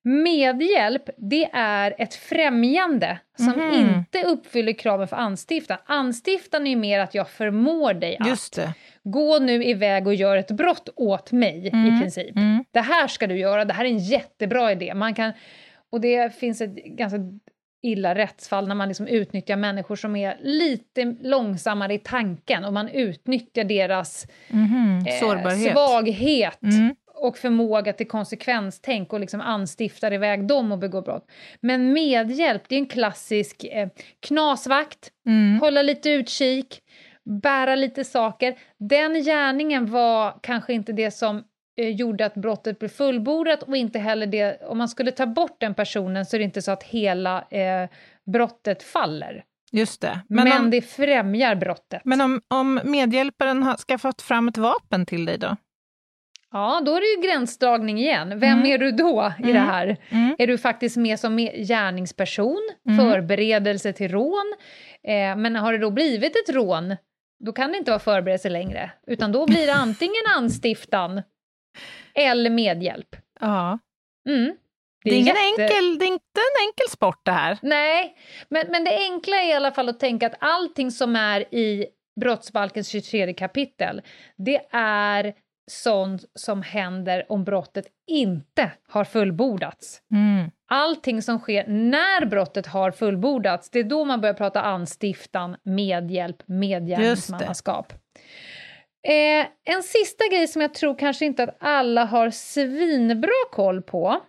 [0.03, 3.73] Medhjälp, det är ett främjande som Mhm.
[3.73, 5.77] inte uppfyller kraven för anstiftan.
[5.85, 8.27] Anstiftan är mer att jag förmår dig att
[9.03, 11.85] gå nu iväg och gör ett brott åt mig Mm.
[11.95, 12.35] i princip.
[12.35, 12.63] Mm.
[12.71, 14.93] Det här ska du göra, det här är en jättebra idé.
[14.93, 15.31] Man kan,
[15.91, 17.17] och det finns ett ganska
[17.85, 22.89] illa rättsfall när man liksom utnyttjar människor som är lite långsammare i tanken och man
[22.89, 25.03] utnyttjar deras Mhm.
[25.07, 25.71] eh, Sårbarhet.
[25.71, 26.95] svaghet Mm.
[27.13, 31.27] och förmåga till konsekvenstänk och liksom anstiftar iväg dem och begår brott.
[31.61, 33.87] Men medhjälp, det är en klassisk eh,
[34.19, 35.59] knasvakt, Mm.
[35.59, 36.79] hålla lite utkik,
[37.41, 38.55] bära lite saker.
[38.77, 41.43] Den gärningen var kanske inte det som eh,
[41.77, 45.73] gjorde att brottet blev fullbordat och inte heller det, om man skulle ta bort den
[45.73, 47.89] personen så är det inte så att hela eh,
[48.33, 49.43] brottet faller.
[49.71, 50.19] Just det.
[50.29, 52.01] Men, Men, om, det främjar brottet.
[52.05, 55.55] men om, om medhjälparen har skaffat fram ett vapen till dig då?
[56.51, 58.39] Ja, då är det ju gränsdragning igen.
[58.39, 58.65] Vem Mm.
[58.71, 59.53] är du då i Mm.
[59.53, 59.97] det här?
[60.09, 60.35] Mm.
[60.39, 62.97] Är du faktiskt med som gärningsperson, Mm.
[63.11, 64.53] förberedelse till rån?
[65.03, 66.95] Eh, men har det då blivit ett rån,
[67.45, 71.21] då kan det inte vara förberedelse längre, utan då blir det antingen anstiftan
[72.13, 73.15] eller medhjälp.
[73.39, 73.79] Ja.
[74.29, 74.55] Mm.
[75.03, 77.57] Det är, ingen jätte- enkel, det är inte en enkel sport det här.
[77.61, 78.17] Nej,
[78.49, 81.85] men, men det enkla är i alla fall att tänka att allting som är i
[82.21, 84.01] brottsbalkens 23 kapitel,
[84.37, 85.33] det är
[85.71, 90.01] sånt som händer om brottet inte har fullbordats.
[90.11, 90.51] Mm.
[90.67, 96.37] Allting som sker när brottet har fullbordats, det är då man börjar prata anstiftan, medhjälp,
[96.45, 97.93] medgärningsmannaskap.
[99.07, 99.45] Eh,
[99.75, 104.21] en sista grej som jag tror kanske inte att alla har svinbra koll på.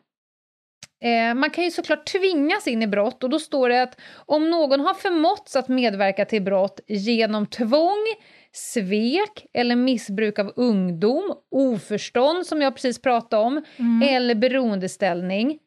[1.04, 4.50] Eh, man kan ju såklart tvingas in i brott och då står det att om
[4.50, 8.04] någon har förmåtts att medverka till brott genom tvång,
[8.52, 14.08] svek eller missbruk av ungdom, oförstånd som jag precis pratade om, Mm.
[14.14, 15.58] eller beroendeställning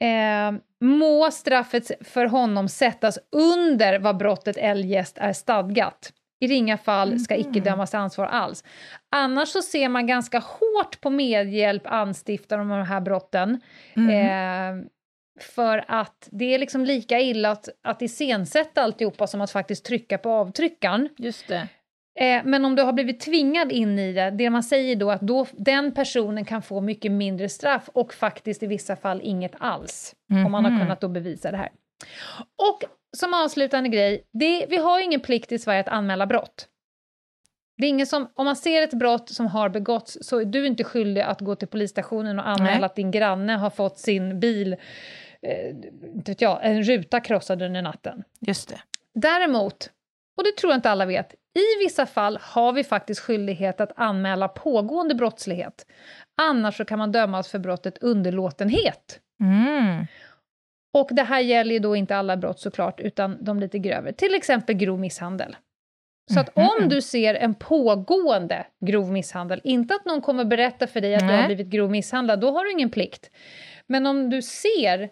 [0.00, 6.12] eh, må straffet för honom sättas under vad brottet eljest är stadgat.
[6.40, 8.64] I ringa fall ska icke dömas till ansvar alls.
[9.10, 13.60] Annars så ser man ganska hårt på medhjälp, anstiftan om de här brotten.
[13.96, 14.80] Mm.
[14.80, 14.86] Eh,
[15.40, 20.18] för att det är liksom lika illa att, att iscensätta alltihopa som att faktiskt trycka
[20.18, 21.08] på avtryckaren.
[21.16, 21.68] Just det.
[22.20, 25.20] Eh, men om du har blivit tvingad in i det, det man säger då att
[25.20, 30.14] då, den personen kan få mycket mindre straff och faktiskt i vissa fall inget alls.
[30.46, 30.80] Om man har Mhm.
[30.80, 31.70] kunnat då bevisa det här.
[32.72, 32.84] Och
[33.16, 36.68] som avslutande grej, det, vi har ju ingen plikt i Sverige att anmäla brott.
[37.78, 40.66] Det är ingen som, om man ser ett brott som har begåtts så är du
[40.66, 42.84] inte skyldig att gå till polisstationen och anmäla Nej.
[42.84, 44.76] att din granne har fått sin bil,
[45.42, 45.68] eh,
[46.14, 48.24] inte vet jag, en ruta krossad under natten.
[48.40, 48.80] Just det.
[49.14, 49.90] Däremot,
[50.36, 53.92] och det tror jag inte alla vet, i vissa fall har vi faktiskt skyldighet att
[53.96, 55.86] anmäla pågående brottslighet.
[56.36, 59.20] Annars så kan man dömas för brottet underlåtenhet.
[59.40, 60.06] Mm.
[61.00, 64.12] Och det här gäller ju då inte alla brott såklart, utan de lite grövre.
[64.12, 65.56] Till exempel grov misshandel.
[66.34, 66.68] Så att Mhm.
[66.82, 71.20] om du ser en pågående grov misshandel, inte att någon kommer berätta för dig att
[71.20, 71.36] du Nej.
[71.40, 73.30] har blivit grov misshandlad, då har du ingen plikt.
[73.86, 75.10] Men om du ser,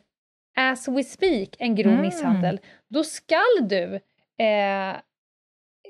[0.57, 2.03] as we speak, en grov Mm.
[2.05, 2.61] misshandel,
[2.91, 4.01] då skall du
[4.39, 4.91] eh,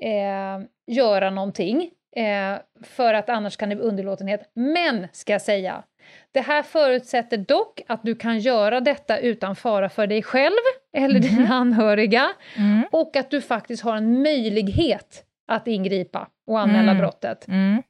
[0.01, 4.51] eh, göra någonting, eh, för att annars kan det bli underlåtenhet.
[4.53, 5.83] Men, ska jag säga,
[6.31, 10.55] det här förutsätter dock att du kan göra detta utan fara för dig själv
[10.97, 12.83] eller dina anhöriga Mm.
[12.91, 16.97] och att du faktiskt har en möjlighet att ingripa och anmäla Mm.
[16.97, 17.47] brottet.
[17.47, 17.81] Mm.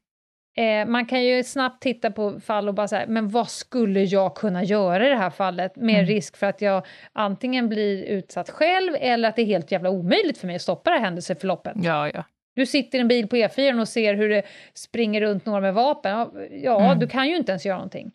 [0.57, 4.36] Eh, man kan ju snabbt titta på fall och bara säga, men vad skulle jag
[4.36, 6.05] kunna göra i det här fallet med Mm.
[6.05, 10.38] risk för att jag antingen blir utsatt själv eller att det är helt jävla omöjligt
[10.38, 11.74] för mig att stoppa det här händelseförloppet.
[11.84, 12.24] Ja, ja.
[12.56, 14.43] Du sitter i en bil på E4 och ser hur det
[14.74, 16.30] springer runt några med vapen.
[16.51, 16.99] Ja, Mm.
[16.99, 18.12] du kan ju inte ens göra någonting.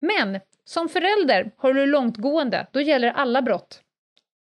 [0.00, 3.80] Men som förälder har du långtgående, då gäller alla brott.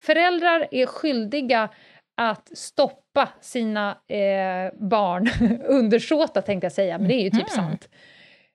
[0.05, 1.69] Föräldrar är skyldiga
[2.17, 5.29] att stoppa sina eh, barn,
[5.65, 7.49] undersåta tänkte jag säga, men det är ju typ Mhm.
[7.49, 7.89] sant.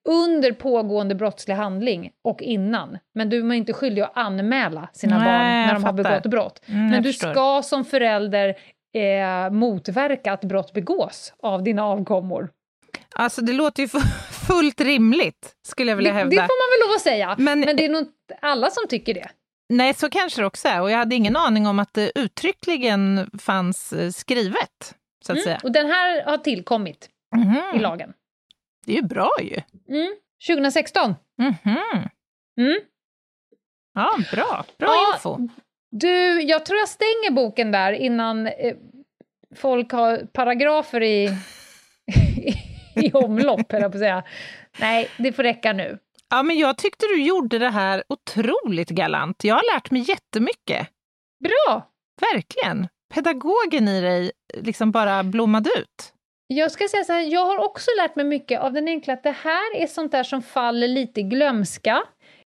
[0.10, 2.98] Under pågående brottslig handling och innan.
[3.14, 6.62] Men du är inte skyldig att anmäla sina Nej, barn när de har begått brott.
[6.68, 7.32] Mm, Men du förstår.
[7.34, 8.56] ska som förälder
[8.94, 12.50] eh, motverka att brott begås av dina avkommor.
[13.16, 14.00] Alltså det låter ju fu-
[14.48, 16.36] fullt rimligt, skulle jag Det, vilja det hävda.
[16.36, 16.38] får
[16.72, 19.30] man väl lov att säga, Men- men, det är nog inte alla som tycker det.
[19.70, 20.82] Nej, så kanske det också är.
[20.82, 25.44] Och jag hade ingen aning om att det uttryckligen fanns eh, skrivet, så att Mm.
[25.44, 25.60] säga.
[25.64, 27.82] Och den här har tillkommit i Mhm.
[27.82, 28.14] lagen.
[28.86, 29.62] Det är ju bra ju.
[29.96, 30.16] Mm.
[30.48, 31.16] 2016.
[31.38, 31.78] Mhm.
[32.60, 32.80] Mm.
[33.94, 34.66] Ja, bra.
[34.78, 35.38] Bra Ja, info.
[35.92, 38.76] Du, jag tror jag stänger boken där innan eh,
[39.56, 41.30] folk har paragrafer i,
[42.96, 44.24] i omlopp, höll jag på att säga.
[44.80, 45.98] Nej, det får räcka nu.
[46.30, 49.44] Ja, men jag tyckte du gjorde det här otroligt galant.
[49.44, 50.88] Jag har lärt mig jättemycket.
[51.44, 51.88] Bra!
[52.34, 52.88] Verkligen.
[53.14, 56.14] Pedagogen i dig liksom bara blommade ut.
[56.48, 59.24] Jag ska säga så här, jag har också lärt mig mycket av den enkla att
[59.24, 62.04] det här är sånt där som faller lite i glömska.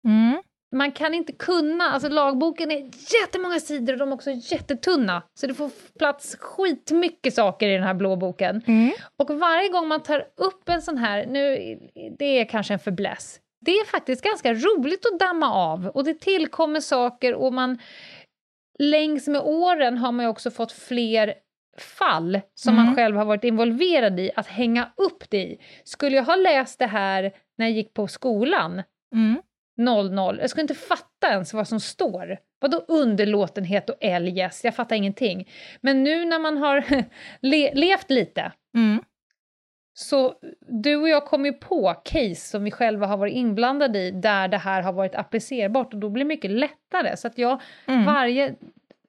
[0.07, 0.41] Mm.
[0.75, 2.77] Man kan inte kunna, alltså lagboken är
[3.21, 5.23] jättemånga sidor och de är också jättetunna.
[5.39, 8.61] Så det får plats skitmycket saker i den här blå boken.
[8.67, 8.91] Mm.
[9.17, 11.57] Och varje gång man tar upp en sån här, nu,
[12.19, 16.13] det är kanske en förbläss, det är faktiskt ganska roligt att damma av och det
[16.13, 17.79] tillkommer saker och man
[18.79, 21.33] längs med åren har man ju också fått fler
[21.77, 22.95] fall som man Mm.
[22.95, 25.57] själv har varit involverad i att hänga upp det i.
[25.83, 28.83] Skulle jag ha läst det här när jag gick på skolan
[29.15, 29.41] Mm.
[29.77, 30.37] 00.
[30.41, 32.37] Jag skulle inte fatta ens vad som står.
[32.59, 34.63] Vadå underlåtenhet och eljest?
[34.63, 35.49] Jag fattar ingenting.
[35.81, 36.83] Men nu när man har
[37.41, 39.01] le levt lite Mm.
[39.93, 40.33] så
[40.83, 44.47] du och jag kommer ju på case som vi själva har varit inblandade i där
[44.47, 47.17] det här har varit applicerbart och då blir det mycket lättare.
[47.17, 48.05] Så att jag Mm.
[48.05, 48.55] varje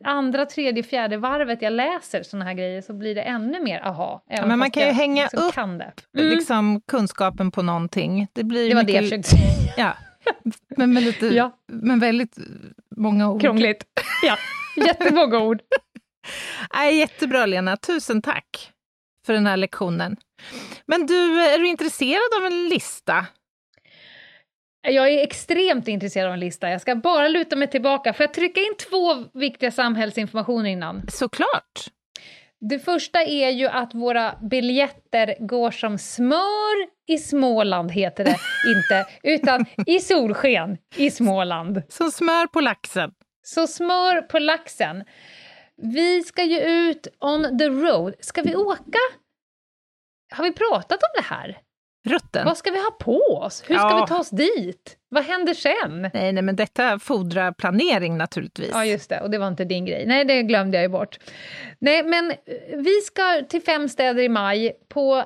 [0.04, 4.24] andra, tredje, fjärde varvet jag läser såna här grejer så blir det ännu mer aha.
[4.30, 5.92] även men man kan ju hänga liksom upp kan det.
[6.18, 6.30] Mm.
[6.30, 8.26] Liksom kunskapen på någonting.
[8.32, 9.26] Det blir Det var det jag mycket...
[9.26, 9.74] försökte säga.
[9.76, 9.92] Ja.
[10.76, 11.26] Men med lite...
[11.26, 11.58] Ja.
[11.66, 12.36] Men väldigt
[12.96, 13.40] många ord.
[13.40, 13.84] Krångligt.
[14.22, 14.36] Ja,
[14.86, 15.62] jättemånga ord.
[16.74, 18.72] Nej, jättebra Lena, tusen tack
[19.26, 20.16] för den här lektionen.
[20.86, 23.26] Men du, är du intresserad av en lista?
[24.82, 26.70] Jag är extremt intresserad av en lista.
[26.70, 28.12] Jag ska bara luta mig tillbaka.
[28.12, 31.02] Får jag trycka in två viktiga samhällsinformationer innan?
[31.08, 31.88] Såklart.
[32.60, 38.36] Det första är ju att våra biljetter går som smör i Småland, heter det
[38.76, 41.82] inte, utan i solsken i Småland.
[41.88, 43.10] Som smör på laxen.
[43.42, 45.04] Så smör på laxen.
[45.76, 48.14] Vi ska ju ut on the road.
[48.20, 48.98] Ska vi åka?
[50.34, 51.58] Har vi pratat om det här?
[52.08, 52.44] Rutten.
[52.46, 53.62] Vad ska vi ha på oss?
[53.66, 54.00] Hur ska Ja.
[54.00, 54.96] vi ta oss dit?
[55.08, 56.10] Vad händer sen?
[56.14, 58.70] Nej, nej, men detta fordrar planering naturligtvis.
[58.72, 59.20] Ja, just det.
[59.20, 60.06] Och det var inte din grej.
[60.06, 61.18] Nej, det glömde jag ju bort.
[61.78, 62.36] Nej, men eh,
[62.76, 64.72] vi ska till fem städer i maj.
[64.88, 65.24] På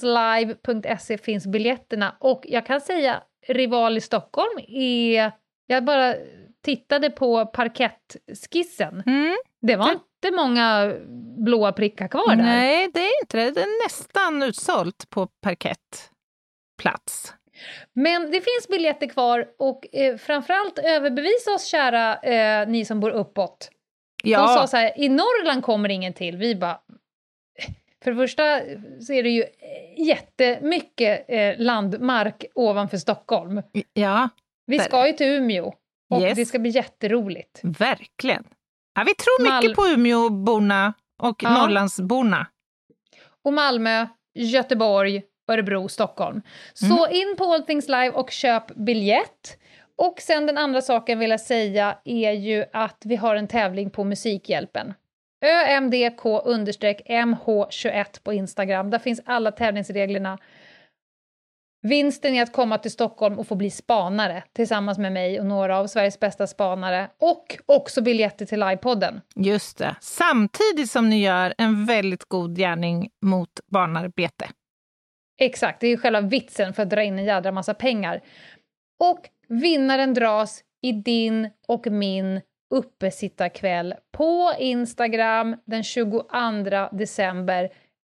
[0.00, 2.16] allthingslive.se finns biljetterna.
[2.20, 5.32] Och jag kan säga, Rival i Stockholm är...
[5.66, 6.14] Jag bara
[6.64, 9.02] tittade på parkettskissen.
[9.06, 9.36] Mm.
[9.66, 10.94] Det var inte många
[11.44, 12.42] blåa prickar kvar där.
[12.42, 13.50] Nej, det är inte det.
[13.50, 17.34] Det är nästan utsålt på parkettplats.
[17.92, 23.10] Men det finns biljetter kvar och eh, framförallt överbevisa oss, kära eh, ni som bor
[23.10, 23.70] uppåt.
[24.24, 26.36] De sa Ja, så här, i Norrland kommer ingen till.
[26.36, 26.80] Vi bara...
[28.04, 28.60] För det första
[29.00, 29.44] så är det ju
[29.96, 33.62] jättemycket eh, landmark ovanför Stockholm.
[33.92, 34.28] ja
[34.66, 35.74] Vi ska ju till Umeå
[36.10, 36.36] och Yes.
[36.36, 37.60] det ska bli jätteroligt.
[37.62, 38.44] verkligen.
[38.96, 41.50] Ja, vi tror mycket Mal- på Umeåborna och Ja.
[41.50, 42.46] Norrlandsborna.
[43.44, 46.42] Och Malmö, Göteborg, Örebro, Stockholm.
[46.74, 49.58] Så in på All Things Live och köp biljett.
[49.98, 53.90] Och sen den andra saken vill jag säga är ju att vi har en tävling
[53.90, 54.94] på Musikhjälpen.
[55.44, 58.90] ÖMDK-MH21 på Instagram.
[58.90, 60.38] Där finns alla tävlingsreglerna.
[61.86, 65.78] Vinsten är att komma till Stockholm och få bli spanare tillsammans med mig och några
[65.78, 67.10] av Sveriges bästa spanare.
[67.18, 69.20] Och också biljetter till livepodden.
[69.34, 69.96] Just det.
[70.00, 74.48] Samtidigt som ni gör en väldigt god gärning mot barnarbete.
[75.38, 78.20] Exakt, det är ju själva vitsen för att dra in en jädra massa pengar.
[79.00, 82.40] Och vinnaren dras i din och min
[82.74, 86.22] uppesittarkväll på Instagram den 22
[86.92, 87.70] december.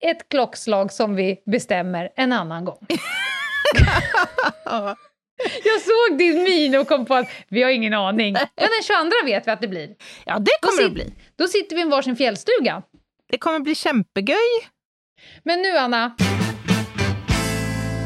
[0.05, 2.87] ett klockslag som vi bestämmer en annan gång.
[5.65, 8.33] Jag såg din min och kom på att vi har ingen aning.
[8.33, 9.89] Men den 22 vet vi att det blir.
[10.25, 11.13] Ja, det Då, kommer det sit- bli.
[11.37, 12.83] då sitter vi i varsin fjällstuga.
[13.31, 14.37] Det kommer bli kämpegöj.
[15.43, 16.17] Men nu, Anna,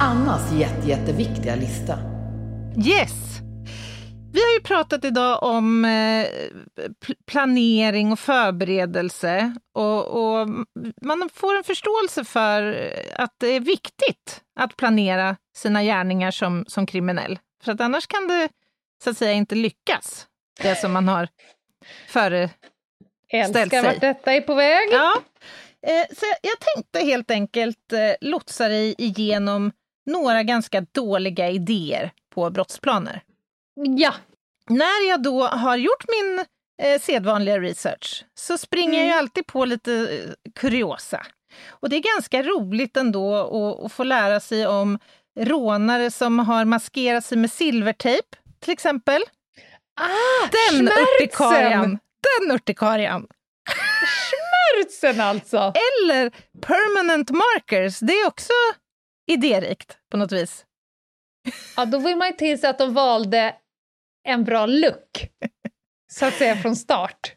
[0.01, 1.99] Annas jätte, jätteviktiga lista.
[2.87, 3.30] Yes!
[4.33, 6.27] Vi har ju pratat idag om eh,
[7.05, 10.49] pl- planering och förberedelse och, och
[11.03, 16.87] man får en förståelse för att det är viktigt att planera sina gärningar som, som
[16.87, 17.39] kriminell.
[17.65, 18.49] För att annars kan det
[19.05, 20.27] så att säga inte lyckas,
[20.63, 21.29] det som man har
[22.09, 22.51] före...
[23.29, 23.93] Ställt älskar sig.
[23.93, 24.89] vart detta är på väg.
[24.93, 25.13] Ja.
[25.87, 29.73] Eh, så jag- jag tänkte helt enkelt eh, lotsa dig igenom
[30.07, 33.23] några ganska dåliga idéer på brottsplaner.
[33.85, 34.15] Ja.
[34.69, 36.45] När jag då har gjort min
[36.83, 41.27] eh, sedvanliga research så springer jag ju alltid på lite eh, kuriosa.
[41.69, 44.99] Och det är ganska roligt ändå att, att få lära sig om
[45.41, 48.29] rånare som har maskerat sig med silvertejp,
[48.61, 49.23] till exempel.
[50.01, 51.99] Ah, Den urtikarian!
[52.39, 53.27] Den urtikarian!
[54.07, 55.57] Schmärzen alltså!
[55.57, 58.53] Eller permanent markers, det är också
[59.31, 60.65] idérikt på något vis.
[61.77, 63.55] Ja, då vill man ju till sig att de valde
[64.29, 65.29] en bra look.
[66.13, 67.33] Så att säga från start.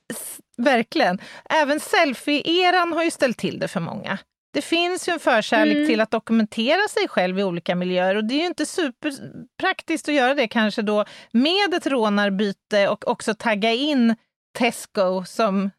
[0.57, 1.19] Verkligen.
[1.49, 4.17] Även selfie-eran har ju ställt till det för många.
[4.53, 5.87] Det finns ju en förkärlek Mm.
[5.87, 10.15] till att dokumentera sig själv i olika miljöer och det är ju inte superpraktiskt att
[10.15, 14.15] göra det kanske då med ett rånarbyte och också tagga in
[14.57, 15.71] Tesco som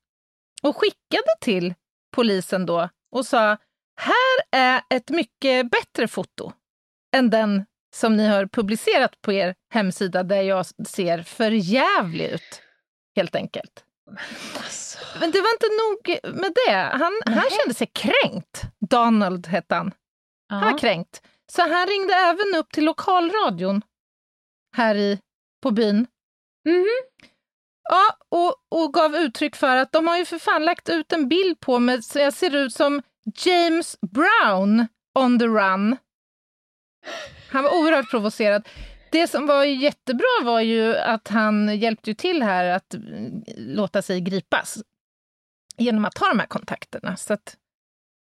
[0.63, 1.73] och skickade till
[2.15, 3.57] polisen då och sa
[4.01, 6.51] här är ett mycket bättre foto
[7.15, 7.65] än den
[7.95, 12.61] som ni har publicerat på er hemsida där jag ser för jävlig ut,
[13.15, 13.83] helt enkelt.
[14.57, 14.99] Alltså.
[15.19, 16.73] Men det var inte nog med det.
[16.75, 18.61] Han, han kände sig kränkt.
[18.89, 19.91] Donald hette han.
[20.49, 20.77] Han var Ja.
[20.77, 21.21] kränkt.
[21.51, 23.81] Så han ringde även upp till lokalradion
[24.75, 25.19] här i,
[25.63, 26.07] på byn.
[26.65, 26.85] Mhm.
[27.89, 31.27] Ja, och, och gav uttryck för att de har ju för fan lagt ut en
[31.29, 33.01] bild på mig så jag ser ut som
[33.35, 35.97] James Brown on the run.
[37.51, 38.67] Han var oerhört provocerad.
[39.11, 44.21] Det som var jättebra var ju att han hjälpte till här att mm, låta sig
[44.21, 44.77] gripas
[45.77, 47.17] genom att ta de här kontakterna.
[47.17, 47.57] Så att,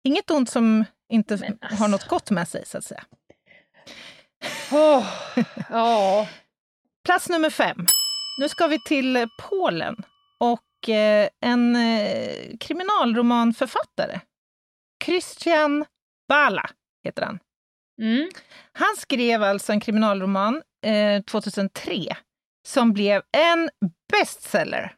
[0.05, 1.77] inget ont som inte alltså.
[1.83, 3.05] har något gott med sig, så att säga.
[4.73, 5.07] Åh,
[5.71, 6.29] Ja.
[7.05, 7.87] Plats nummer fem.
[8.39, 9.97] Nu ska vi till eh, Polen
[10.41, 14.21] och eh, en eh, kriminalromanförfattare.
[15.05, 15.85] Christian
[16.29, 16.71] Bala
[17.05, 17.39] heter han.
[18.03, 18.29] Mm.
[18.73, 22.17] Han skrev alltså en kriminalroman eh, 2003
[22.69, 23.71] som blev en
[24.13, 24.95] bestseller.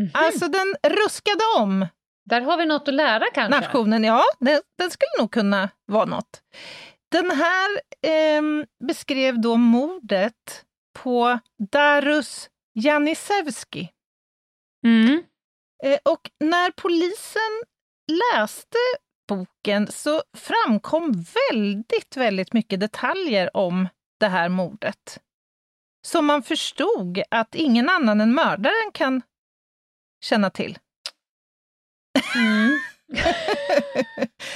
[0.00, 0.10] Mhm.
[0.14, 1.86] Alltså den ruskade om
[2.30, 3.60] Där har vi något att lära kanske.
[3.60, 4.04] nationen.
[4.04, 6.42] Ja, den, den skulle nog kunna vara något.
[7.10, 11.38] Den här ehm, beskrev då mordet på
[11.70, 13.90] Darus Janisevski.
[14.84, 15.22] Mm.
[15.84, 17.62] Eh, och när polisen
[18.32, 18.78] läste
[19.28, 23.88] boken så framkom väldigt, väldigt mycket detaljer om
[24.20, 25.20] det här mordet.
[26.06, 29.22] som man förstod att ingen annan än mördaren kan
[30.24, 30.78] känna till.
[32.34, 32.78] Mm.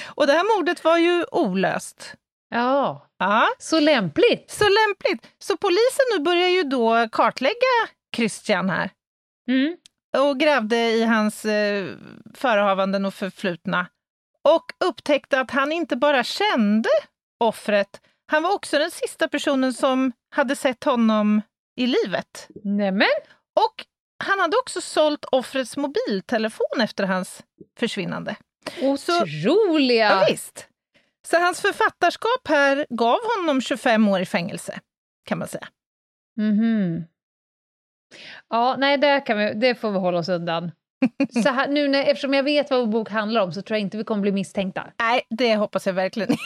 [0.04, 2.14] Och det här mordet var ju olöst.
[2.54, 4.50] Ja, Ja, så lämpligt.
[4.50, 5.32] så lämpligt.
[5.38, 7.54] Så polisen nu börjar ju då kartlägga
[8.16, 8.90] Christian här
[9.48, 9.76] Mm.
[10.16, 11.94] och grävde i hans eh,
[12.34, 13.86] förehavanden och förflutna
[14.48, 16.88] och upptäckte att han inte bara kände
[17.40, 18.00] offret,
[18.32, 21.42] han var också den sista personen som hade sett honom
[21.76, 22.48] i livet.
[22.64, 23.08] Nämen,
[23.66, 23.86] Och
[24.24, 27.42] han hade också sålt offrets mobiltelefon efter hans
[27.78, 28.36] försvinnande.
[28.82, 30.08] otroliga!
[30.10, 30.68] Ja, visst.
[31.28, 34.80] Så hans författarskap här gav honom 25 år i fängelse,
[35.24, 35.68] kan man säga.
[36.36, 37.04] Mhm.
[38.48, 40.70] Ja, nej, det, kan vi, det får vi hålla oss undan.
[41.42, 43.80] Så här, nu när, eftersom jag vet vad vår bok handlar om så tror jag
[43.80, 44.86] inte vi kommer bli misstänkta.
[44.98, 46.28] Nej, det hoppas jag verkligen.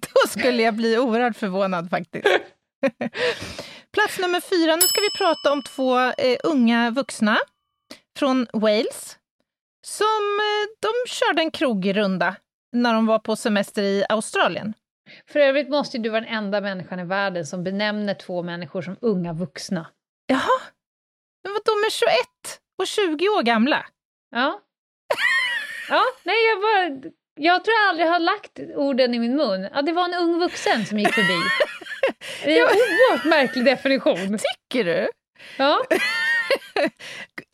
[0.00, 2.26] Då skulle jag bli oerhört förvånad faktiskt.
[3.92, 4.76] Plats nummer fyra.
[4.76, 7.38] Nu ska vi prata om två eh, unga vuxna
[8.18, 9.18] från Wales
[9.86, 12.36] som eh, de körde en krogrunda
[12.72, 14.74] när de var på semester i Australien.
[15.26, 18.96] För övrigt måste du vara den enda människan i världen som benämner två människor som
[19.00, 19.86] unga vuxna.
[20.26, 20.60] Jaha,
[21.44, 22.10] men vad de är 21
[22.78, 23.86] och 20 år gamla.
[24.30, 24.60] Ja.
[25.88, 27.10] Ja, nej, jag bara...
[27.40, 29.68] Jag tror jag aldrig har lagt orden i min mun.
[29.74, 31.38] Ja, det var en ung vuxen som gick förbi.
[32.44, 34.16] Det är en oerhört märklig definition.
[34.38, 35.08] Tycker du?
[35.58, 35.80] Ja,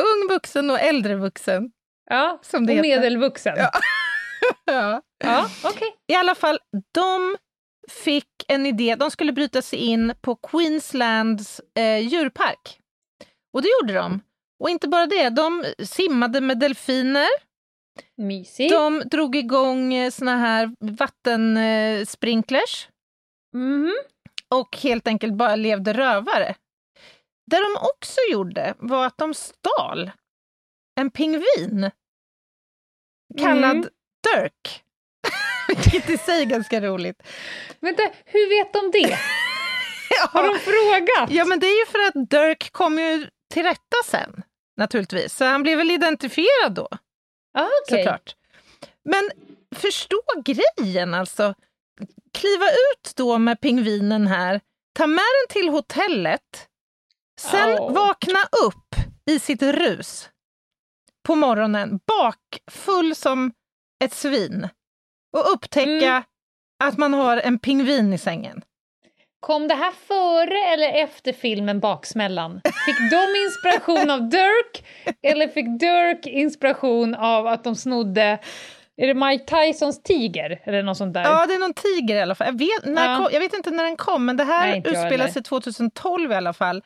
[0.02, 1.70] Ung vuxen och äldre vuxen.
[2.10, 2.38] ja.
[2.42, 3.00] Som det och heter.
[3.00, 3.54] medelvuxen.
[3.56, 3.70] Ja.
[4.64, 5.02] Ja.
[5.24, 5.96] Ja, okej.
[6.06, 6.58] I alla fall,
[6.94, 7.36] de
[7.90, 8.94] fick en idé.
[8.94, 12.80] De skulle bryta sig in på Queenslands eh, djurpark.
[13.52, 14.20] Och det gjorde de.
[14.60, 17.26] Och inte bara det, de simmade med delfiner.
[18.16, 18.72] Mysigt.
[18.72, 22.90] De drog igång eh, såna här vattensprinklers eh,
[23.60, 23.92] Mhm.
[24.54, 26.54] och helt enkelt bara levde rövare.
[27.50, 30.10] Det de också gjorde var att de stal
[31.00, 31.90] en pingvin
[33.38, 33.88] kallad Mm.
[34.34, 34.84] Dirk.
[35.68, 37.22] Vilket i sig är ganska roligt.
[37.80, 39.18] Vänta, hur vet de det?
[40.30, 41.30] Har de frågat?
[41.30, 44.42] Ja, men det är ju för att Dirk kom ju till rätta sen,
[44.76, 45.36] naturligtvis.
[45.36, 46.88] Så han blev väl identifierad då,
[47.58, 47.98] Ah, okej.
[48.04, 48.34] såklart.
[49.04, 49.30] Men
[49.76, 51.54] förstå grejen alltså.
[52.34, 54.60] Kliva ut då med pingvinen här,
[54.94, 56.68] ta med den till hotellet,
[57.40, 57.92] sen Åh.
[57.92, 58.94] vakna upp
[59.30, 60.30] i sitt rus
[61.26, 63.52] på morgonen, bakfull som
[64.04, 64.68] ett svin
[65.36, 66.22] och upptäcka Mm.
[66.84, 68.62] att man har en pingvin i sängen.
[69.40, 72.60] Kom det här före eller efter filmen Baksmällan?
[72.64, 74.84] Fick de inspiration av Dirk
[75.22, 78.38] eller fick Dirk inspiration av att de snodde
[78.96, 81.22] är det Mike Tysons tiger eller något sånt där?
[81.22, 82.46] Ja, det är någon tiger i alla fall.
[82.46, 83.16] Jag vet, när Ja.
[83.16, 86.34] kom, jag vet inte när den kom, men det här Nej, utspelar sig 2012 i
[86.34, 86.82] alla fall.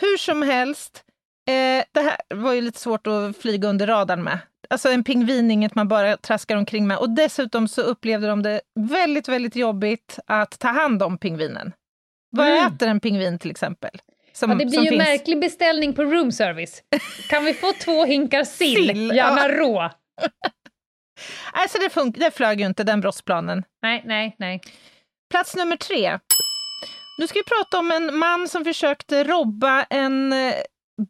[0.00, 1.04] Hur som helst,
[1.48, 4.38] eh, det här var ju lite svårt att flyga under radarn med.
[4.70, 6.96] Alltså en pingvin, inget man bara traskar omkring med.
[6.98, 11.72] Och dessutom så upplevde de det väldigt, väldigt jobbigt att ta hand om pingvinen.
[12.30, 12.66] Vad Mm.
[12.66, 13.90] äter en pingvin till exempel?
[14.32, 16.82] Som, Ja, det blir ju en finns- märklig beställning på room service.
[17.28, 18.88] Kan vi få två hinkar sill?
[18.88, 19.48] Sill, Gärna ja.
[19.48, 19.90] rå.
[21.52, 23.64] Alltså det, fun- det flög ju inte, den brottsplanen.
[23.82, 24.60] Nej, nej, nej.
[25.30, 26.18] Plats nummer tre.
[27.18, 30.54] Nu ska vi prata om en man som försökte robba en eh,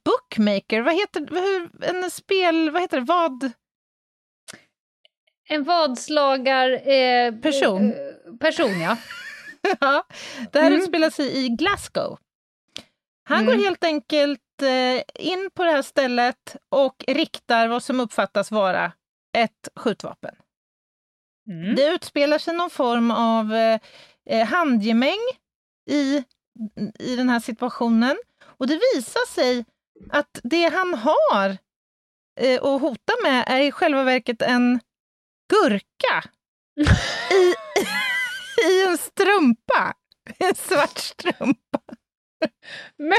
[0.04, 0.80] bookmaker.
[0.82, 2.70] Vad heter hur, en spel...
[2.70, 3.04] Vad heter det?
[3.06, 3.52] Vad?
[5.48, 6.88] En vadslagar...
[6.88, 7.92] Eh, Person.
[7.92, 8.96] eh, person, ja.
[9.80, 10.04] Ja,
[10.52, 10.80] det här Mm.
[10.80, 12.18] utspelar sig i Glasgow.
[13.28, 13.46] Han Mm.
[13.56, 18.92] går helt enkelt eh, in på det här stället och riktar vad som uppfattas vara
[19.38, 20.34] ett skjutvapen.
[21.50, 21.74] Mm.
[21.74, 23.80] Det utspelar sig någon form av eh,
[24.30, 25.18] eh, handgemäng
[25.90, 26.24] i,
[26.98, 28.16] i den här situationen.
[28.44, 29.64] Och det visar sig
[30.10, 31.56] att det han har
[32.40, 34.80] eh, att hota med är i själva verket en
[35.52, 36.24] gurka
[37.30, 37.54] i,
[38.70, 39.94] i en strumpa.
[40.38, 41.78] En svart strumpa.
[42.98, 43.18] Men,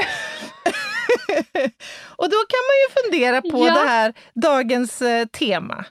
[2.16, 3.74] Och då kan man ju fundera på Ja.
[3.74, 5.84] det här dagens eh, tema.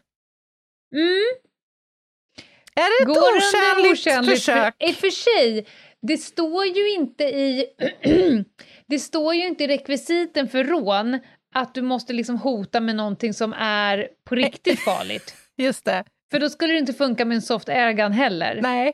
[0.96, 1.24] mm.
[2.78, 4.76] Är det ett Går okärnligt försök?
[4.80, 5.68] För, I och för sig,
[6.08, 7.66] det står ju inte i...
[8.88, 11.20] det står ju inte i rekvisiten för rån
[11.56, 15.36] att du måste liksom hota med någonting som är på riktigt farligt.
[15.58, 16.04] Just det.
[16.32, 18.60] För då skulle det inte funka med en soft airgun heller.
[18.62, 18.94] Nej.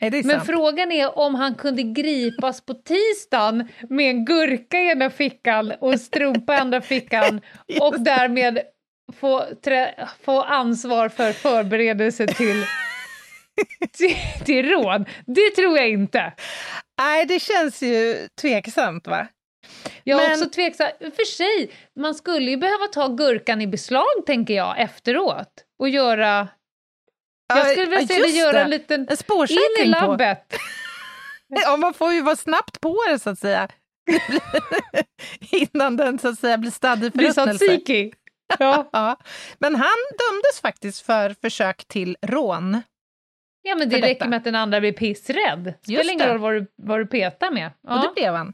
[0.00, 0.46] Nej, det är Men sant.
[0.46, 5.92] frågan är om han kunde gripas på tisdagen med en gurka i ena fickan och
[5.92, 7.40] en strumpa i andra fickan
[7.80, 8.58] och därmed
[9.12, 9.44] få,
[10.20, 12.64] få ansvar för förberedelse till,
[13.92, 15.04] till, till rån.
[15.26, 16.32] Det tror jag inte.
[16.98, 19.26] Nej, det känns ju tveksamt va?
[20.04, 20.88] Jag är Men- också tveksam.
[21.00, 25.64] För sig, man skulle ju behöva ta gurkan i beslag, tänker jag, efteråt.
[25.78, 26.48] Och göra...
[27.48, 29.08] Jag skulle vilja Ja, se just göra en liten...
[29.08, 30.56] En In i labbet!
[31.48, 33.68] Ja, man får ju vara snabbt på det så att säga.
[35.50, 37.80] Innan den så att säga blir stadd i förruttnelse.
[38.58, 38.88] Ja.
[38.92, 39.16] Ja.
[39.58, 42.82] Men han dömdes faktiskt för försök till rån.
[43.66, 44.28] Ja, men det räcker detta.
[44.28, 45.64] med att den andra blir pissrädd.
[45.64, 47.66] Det spelar ingen roll vad du, vad du petar med.
[47.66, 48.52] Och Ja, det blev han.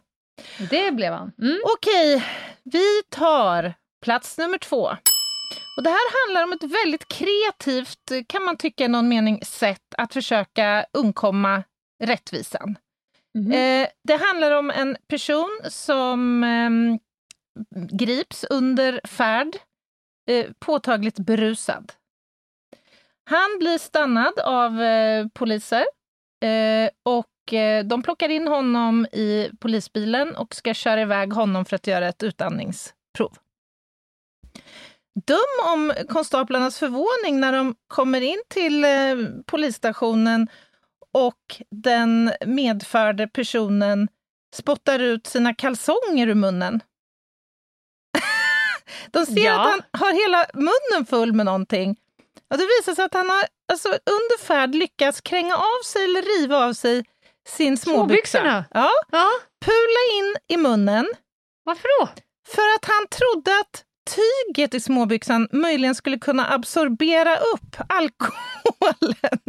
[0.70, 1.32] det blev han.
[1.42, 1.58] Mm.
[1.76, 2.24] Okej,
[2.64, 4.90] vi tar plats nummer två.
[5.76, 9.94] Och det här handlar om ett väldigt kreativt, kan man tycka i någon mening, sätt
[9.98, 11.62] att försöka undkomma
[12.04, 12.78] rättvisan.
[13.38, 13.52] Mhm.
[13.52, 16.98] Eh, det handlar om en person som ehm,
[17.98, 19.56] grips under färd,
[20.30, 21.92] eh, påtagligt berusad.
[23.24, 25.84] Han blir stannad av eh, poliser
[26.44, 31.76] eh, och eh, de plockar in honom i polisbilen och ska köra iväg honom för
[31.76, 33.36] att göra ett utandningsprov.
[35.26, 38.90] Döm om konstaplarnas förvåning när de kommer in till eh,
[39.46, 40.48] polisstationen
[41.12, 44.08] och den medförde personen
[44.54, 46.80] spottar ut sina kalsonger ur munnen.
[49.10, 49.60] De ser Ja.
[49.60, 51.96] att han har hela munnen full med någonting.
[52.50, 56.22] Och det visar sig att han har alltså, under färd lyckats kränga av sig eller
[56.22, 57.04] riva av sig
[57.48, 58.64] sin småbyxa.
[58.74, 59.30] Ja, Ja,
[59.64, 61.08] pula in i munnen
[61.64, 62.08] varför då?
[62.48, 69.40] för att han trodde att tyget i småbyxan möjligen skulle kunna absorbera upp alkoholen.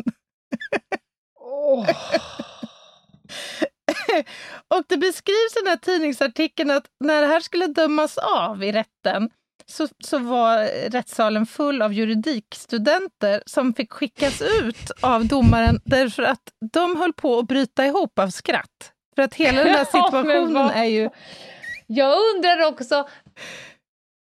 [4.68, 8.72] Och det beskrivs i den här tidningsartikeln att när det här skulle dömas av i
[8.72, 9.30] rätten
[9.66, 10.58] så, så var
[10.90, 16.42] rättssalen full av juridikstudenter som fick skickas ut av domaren därför att
[16.74, 18.92] de höll på att bryta ihop av skratt.
[19.16, 21.10] För att hela den här situationen är ju...
[21.88, 23.08] Jag undrar också,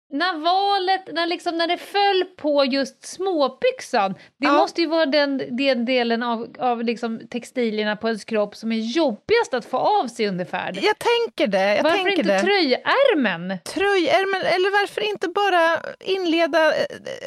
[0.10, 4.52] när valet, när, liksom, när det föll på just småbyxan, det Ja.
[4.52, 8.76] måste ju vara den, den delen av, av liksom textilierna på ens kropp som är
[8.78, 10.80] jobbigast att få av sig under färd.
[10.82, 11.76] Jag tänker det.
[11.76, 12.40] Jag Varför tänker inte det.
[12.40, 13.58] tröjärmen?
[13.66, 16.74] Tröjärmen, eller varför inte bara inleda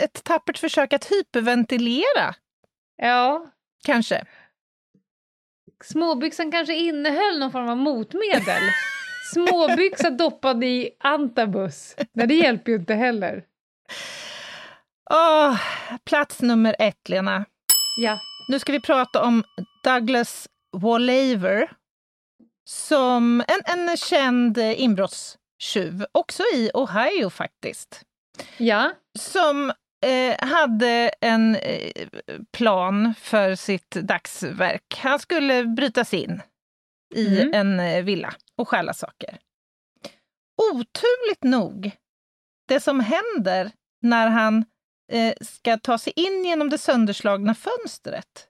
[0.04, 2.34] ett tappert försök att hyperventilera,
[2.96, 3.46] Ja,
[3.84, 4.24] kanske?
[5.84, 8.62] småbyxan kanske innehöll någon form av motmedel.
[9.34, 11.96] Småbyxa doppad i antabus.
[12.12, 13.44] Nej, det hjälper ju inte heller.
[15.10, 15.56] Åh,
[16.04, 17.44] plats nummer ett, Lena.
[18.00, 18.18] Ja.
[18.48, 19.44] Nu ska vi prata om
[19.84, 21.70] Douglas Wallaver
[22.64, 28.02] som en, en känd inbrottstjuv, också i Ohio faktiskt,
[28.56, 28.92] Ja.
[29.18, 29.70] som
[30.06, 31.90] eh, hade en eh,
[32.52, 35.00] plan för sitt dagsverk.
[35.02, 36.42] Han skulle bryta sig in
[37.14, 37.54] i Mm.
[37.54, 39.38] en eh, villa och stjäla saker.
[40.72, 41.90] Oturligt nog,
[42.68, 43.70] det som händer
[44.02, 44.64] när han
[45.12, 48.46] eh, ska ta sig in genom det sönderslagna fönstret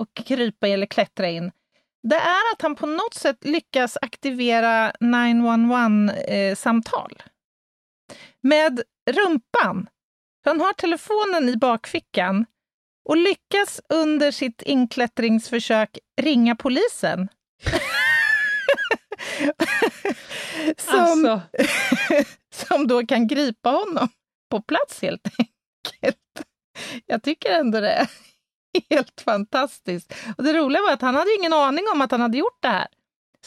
[0.00, 1.52] och krypa eller klättra in,
[2.02, 7.22] det är att han på något sätt lyckas aktivera 911-samtal.
[8.40, 9.88] Med rumpan.
[10.44, 12.46] Han har telefonen i bakfickan
[13.08, 17.28] och lyckas under sitt inklättringsförsök ringa polisen.
[20.78, 21.40] som, Alltså,
[22.54, 24.08] som då kan gripa honom
[24.50, 26.18] på plats helt enkelt.
[27.06, 28.08] Jag tycker ändå det är
[28.90, 30.14] helt fantastiskt.
[30.36, 32.68] Och det roliga var att han hade ingen aning om att han hade gjort det
[32.68, 32.86] här.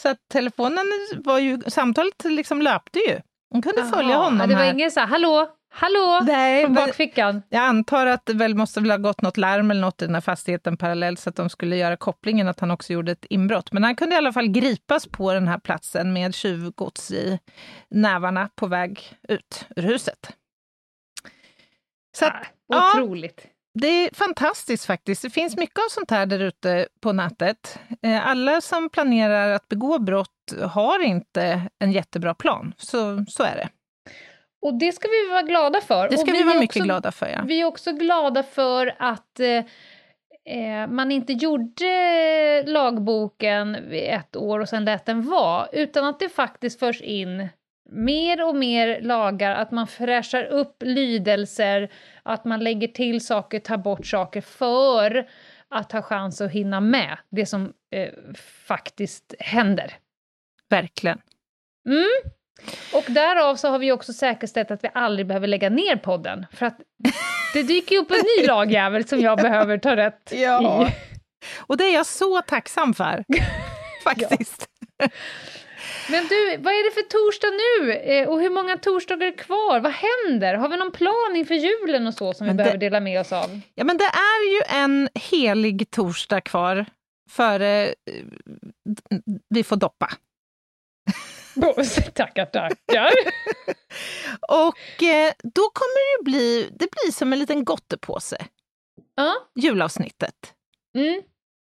[0.00, 0.86] Så att telefonen
[1.24, 3.20] var ju, samtalet liksom löpte ju.
[3.50, 4.72] Hon kunde följa Jaha, honom Det var här.
[4.72, 7.42] ingen så här, hallå, hallå, Nej, från bakfickan.
[7.48, 10.14] jag antar att det väl måste väl ha gått något larm eller något i den
[10.14, 13.72] här fastigheten parallellt så att de skulle göra kopplingen att han också gjorde ett inbrott.
[13.72, 17.38] Men han kunde i alla fall gripas på den här platsen med tjuvgods i
[17.90, 20.32] nävarna på väg ut ur huset.
[22.18, 22.90] Så att, Ah, ja.
[23.02, 23.46] Otroligt.
[23.74, 25.22] det är fantastiskt faktiskt.
[25.22, 27.78] Det finns mycket av sånt här där ute på nätet.
[28.02, 32.74] Eh, Alla som planerar att begå brott har inte en jättebra plan.
[32.76, 33.68] Så, så är det.
[34.66, 36.08] Och det ska vi vara glada för.
[36.08, 37.26] Det ska och vi, vara mycket också, glada för.
[37.26, 37.42] Ja.
[37.46, 39.64] Vi är också glada för att eh,
[40.56, 46.28] eh, man inte gjorde lagboken ett år och sen lät den vara, utan att det
[46.28, 47.48] faktiskt förs in
[47.90, 53.76] mer och mer lagar, att man fräschar upp lydelser, att man lägger till saker, tar
[53.76, 55.28] bort saker för
[55.68, 58.10] att ha chans att hinna med det som eh,
[58.66, 59.94] faktiskt händer.
[60.68, 61.20] Verkligen.
[61.88, 62.35] Mm.
[62.92, 66.46] Och därav så har vi också säkerställt att vi aldrig behöver lägga ner podden.
[66.52, 66.76] För att
[67.52, 70.88] det dyker ju upp en ny lagjävel som jag behöver ta rätt Ja.
[70.88, 70.92] i.
[71.58, 73.24] Och det är jag så tacksam för.
[74.04, 74.66] Faktiskt.
[76.10, 77.92] Men du, vad är det för torsdag nu?
[77.92, 79.80] Eh, och hur många torsdagar är kvar?
[79.80, 80.54] Vad händer?
[80.54, 83.20] Har vi någon plan inför julen och så som Men vi det- behöver dela med
[83.20, 83.60] oss av?
[83.74, 86.86] Ja, men det är ju en helig torsdag kvar
[87.30, 87.92] före eh,
[89.48, 90.10] vi får doppa.
[92.14, 93.10] tackar, tackar.
[94.48, 98.46] Och eh, då kommer det bli, det blir som en liten gottepåse,
[99.14, 99.34] ja.
[99.54, 100.54] julavsnittet.
[100.96, 101.22] Mm.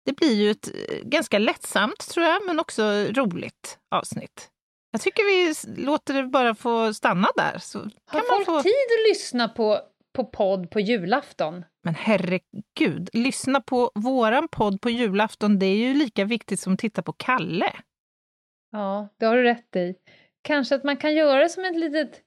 [0.06, 4.50] Det blir ju ett eh, ganska lättsamt, tror jag, men också roligt avsnitt.
[4.92, 5.54] Jag tycker vi
[5.84, 7.58] låter det bara få stanna där.
[7.58, 7.90] Så Har
[8.20, 8.64] kan man folk få...
[8.64, 9.80] tid att lyssna på,
[10.16, 11.66] på podd på julafton?
[11.84, 15.60] Men herregud, lyssna på våran podd på julafton.
[15.60, 17.74] Det är ju lika viktigt som att titta på Kalle.
[18.74, 19.96] Ja, det har du rätt i.
[20.42, 22.22] Kanske att man kan göra det som ett litet,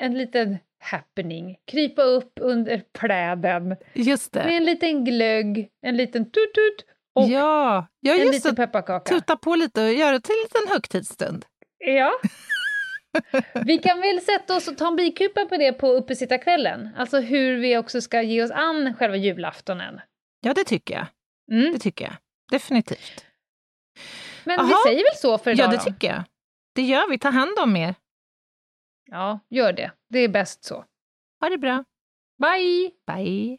[0.00, 1.56] en liten happening.
[1.66, 6.84] Krypa upp under pläden Just med en liten glögg, en liten tut-tut
[7.14, 8.66] och ja, ja, en liten det.
[8.66, 9.14] pepparkaka.
[9.14, 11.44] Tuta på lite och göra det till en liten högtidsstund.
[11.78, 12.12] Ja.
[13.64, 16.88] Vi kan väl sätta oss och ta en bikupa på det på uppesittarkvällen.
[16.96, 20.00] Alltså hur vi också ska ge oss an själva julaftonen.
[20.40, 21.06] Ja, det tycker jag.
[21.52, 21.72] Mm.
[21.72, 22.14] Det tycker jag.
[22.50, 23.24] Definitivt.
[24.44, 24.82] Men vi Aha.
[24.86, 25.82] säger väl så för idag Ja, det då?
[25.82, 26.22] tycker jag.
[26.74, 27.18] Det gör vi.
[27.18, 27.94] Ta hand om er.
[29.10, 29.92] Ja, gör det.
[30.08, 30.84] Det är bäst så.
[31.40, 31.84] Ha det bra.
[32.38, 32.90] Bye!
[33.06, 33.58] Bye.